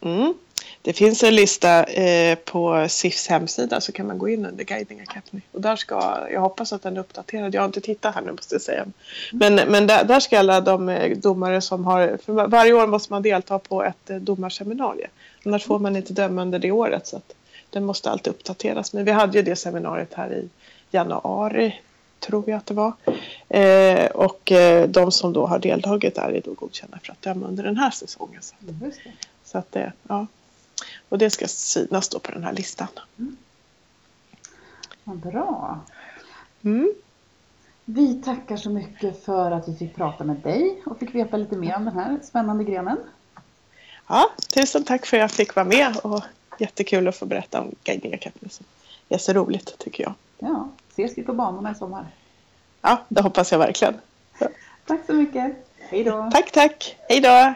Mm. 0.02 0.34
Det 0.82 0.94
finns 0.94 1.24
en 1.24 1.36
lista 1.36 1.84
eh, 1.84 2.36
på 2.36 2.86
SIFs 2.90 3.28
hemsida 3.28 3.82
så 3.82 3.92
kan 3.92 4.08
man 4.08 4.18
gå 4.18 4.30
in 4.30 4.46
under 4.46 4.64
Guiding 4.64 5.00
Academy. 5.02 5.42
Och 5.52 5.62
där 5.62 5.76
ska, 5.76 6.28
jag 6.32 6.42
hoppas 6.42 6.74
att 6.74 6.82
den 6.82 6.98
är 6.98 7.02
uppdaterad. 7.02 7.56
Jag 7.56 7.62
har 7.62 7.66
inte 7.66 7.82
tittat 7.82 8.16
här 8.16 8.22
nu 8.22 8.32
måste 8.32 8.56
jag 8.56 8.62
säga. 8.62 8.86
Men, 9.32 9.56
men 9.56 9.88
där, 9.88 10.04
där 10.04 10.20
ska 10.20 10.40
alla 10.40 10.62
de 10.62 10.90
eh, 10.90 11.18
domare 11.18 11.62
som 11.62 11.86
har, 11.86 12.18
för 12.26 12.48
varje 12.48 12.74
år 12.74 12.88
måste 12.88 13.14
man 13.14 13.22
delta 13.22 13.60
på 13.60 13.84
ett 13.84 14.10
eh, 14.10 14.18
domarseminarium. 14.18 15.10
Annars 15.46 15.66
får 15.66 15.80
man 15.80 15.96
inte 15.96 16.14
döma 16.14 16.42
under 16.42 16.60
det 16.60 16.72
året. 16.72 17.08
Så 17.08 17.18
att 17.18 17.34
den 17.72 17.86
måste 17.86 18.12
alltid 18.12 18.34
uppdateras. 18.34 18.94
Men 18.94 19.06
vi 19.06 19.12
hade 19.12 19.38
ju 19.38 19.44
det 19.44 19.56
seminariet 19.56 20.14
här 20.14 20.34
i 20.34 20.50
januari 20.92 21.80
tror 22.20 22.50
jag 22.50 22.58
att 22.58 22.66
det 22.66 22.74
var. 22.74 22.94
Eh, 23.50 24.06
och 24.06 24.52
eh, 24.52 24.90
de 24.90 25.12
som 25.12 25.34
då 25.34 25.46
har 25.46 25.60
deltagit 25.60 26.16
där 26.16 26.30
är 26.30 26.42
då 26.42 26.54
godkända 26.54 27.00
för 27.04 27.12
att 27.12 27.22
döma 27.22 27.48
under 27.48 27.64
den 27.64 27.78
här 27.78 27.92
säsongen. 27.92 28.42
Så, 28.42 28.56
Just 28.86 29.04
det. 29.04 29.12
så 29.44 29.58
att 29.58 29.72
det, 29.72 29.94
ja. 30.08 30.28
Och 31.10 31.18
det 31.18 31.30
ska 31.30 31.48
synas 31.48 32.10
då 32.10 32.20
på 32.20 32.32
den 32.32 32.44
här 32.44 32.54
listan. 32.54 32.88
Vad 35.04 35.18
bra. 35.18 35.80
Mm. 36.62 36.94
Vi 37.86 38.22
tackar 38.22 38.58
så 38.58 38.70
mycket 38.70 39.26
för 39.26 39.52
att 39.52 39.68
vi 39.68 39.76
fick 39.76 39.96
prata 39.96 40.24
med 40.24 40.36
dig 40.36 40.82
och 40.86 41.00
fick 41.00 41.16
veta 41.16 41.38
lite 41.38 41.56
mer 41.56 41.76
om 41.76 41.86
den 41.86 41.94
här 41.94 42.20
spännande 42.24 42.64
grenen. 42.64 42.98
Ja, 44.08 44.32
tusen 44.54 44.84
tack 44.84 45.06
för 45.06 45.18
att 45.18 45.22
jag 45.22 45.32
fick 45.32 45.56
vara 45.56 45.66
med 45.66 45.98
och 45.98 46.24
jättekul 46.62 47.08
att 47.08 47.16
få 47.16 47.26
berätta 47.26 47.62
om 47.62 47.76
Guidinga 47.84 48.18
Capney 48.18 48.50
som 48.50 48.66
är 49.10 49.18
så 49.18 49.34
roligt 49.34 49.78
tycker 49.78 50.04
jag. 50.04 50.14
Ja, 50.40 50.70
ses 50.92 51.18
vi 51.18 51.24
på 51.24 51.34
banorna 51.34 51.72
i 51.72 51.76
sommar. 51.76 52.06
Ja, 52.82 53.02
det 53.10 53.22
hoppas 53.22 53.52
jag 53.52 53.60
verkligen. 53.60 53.94
Tack 54.86 55.00
så 55.06 55.14
mycket. 55.14 55.56
Hej 55.78 56.04
då. 56.04 56.30
Tack, 56.34 56.52
tack. 56.52 56.98
Hej 57.10 57.22
då! 57.22 57.54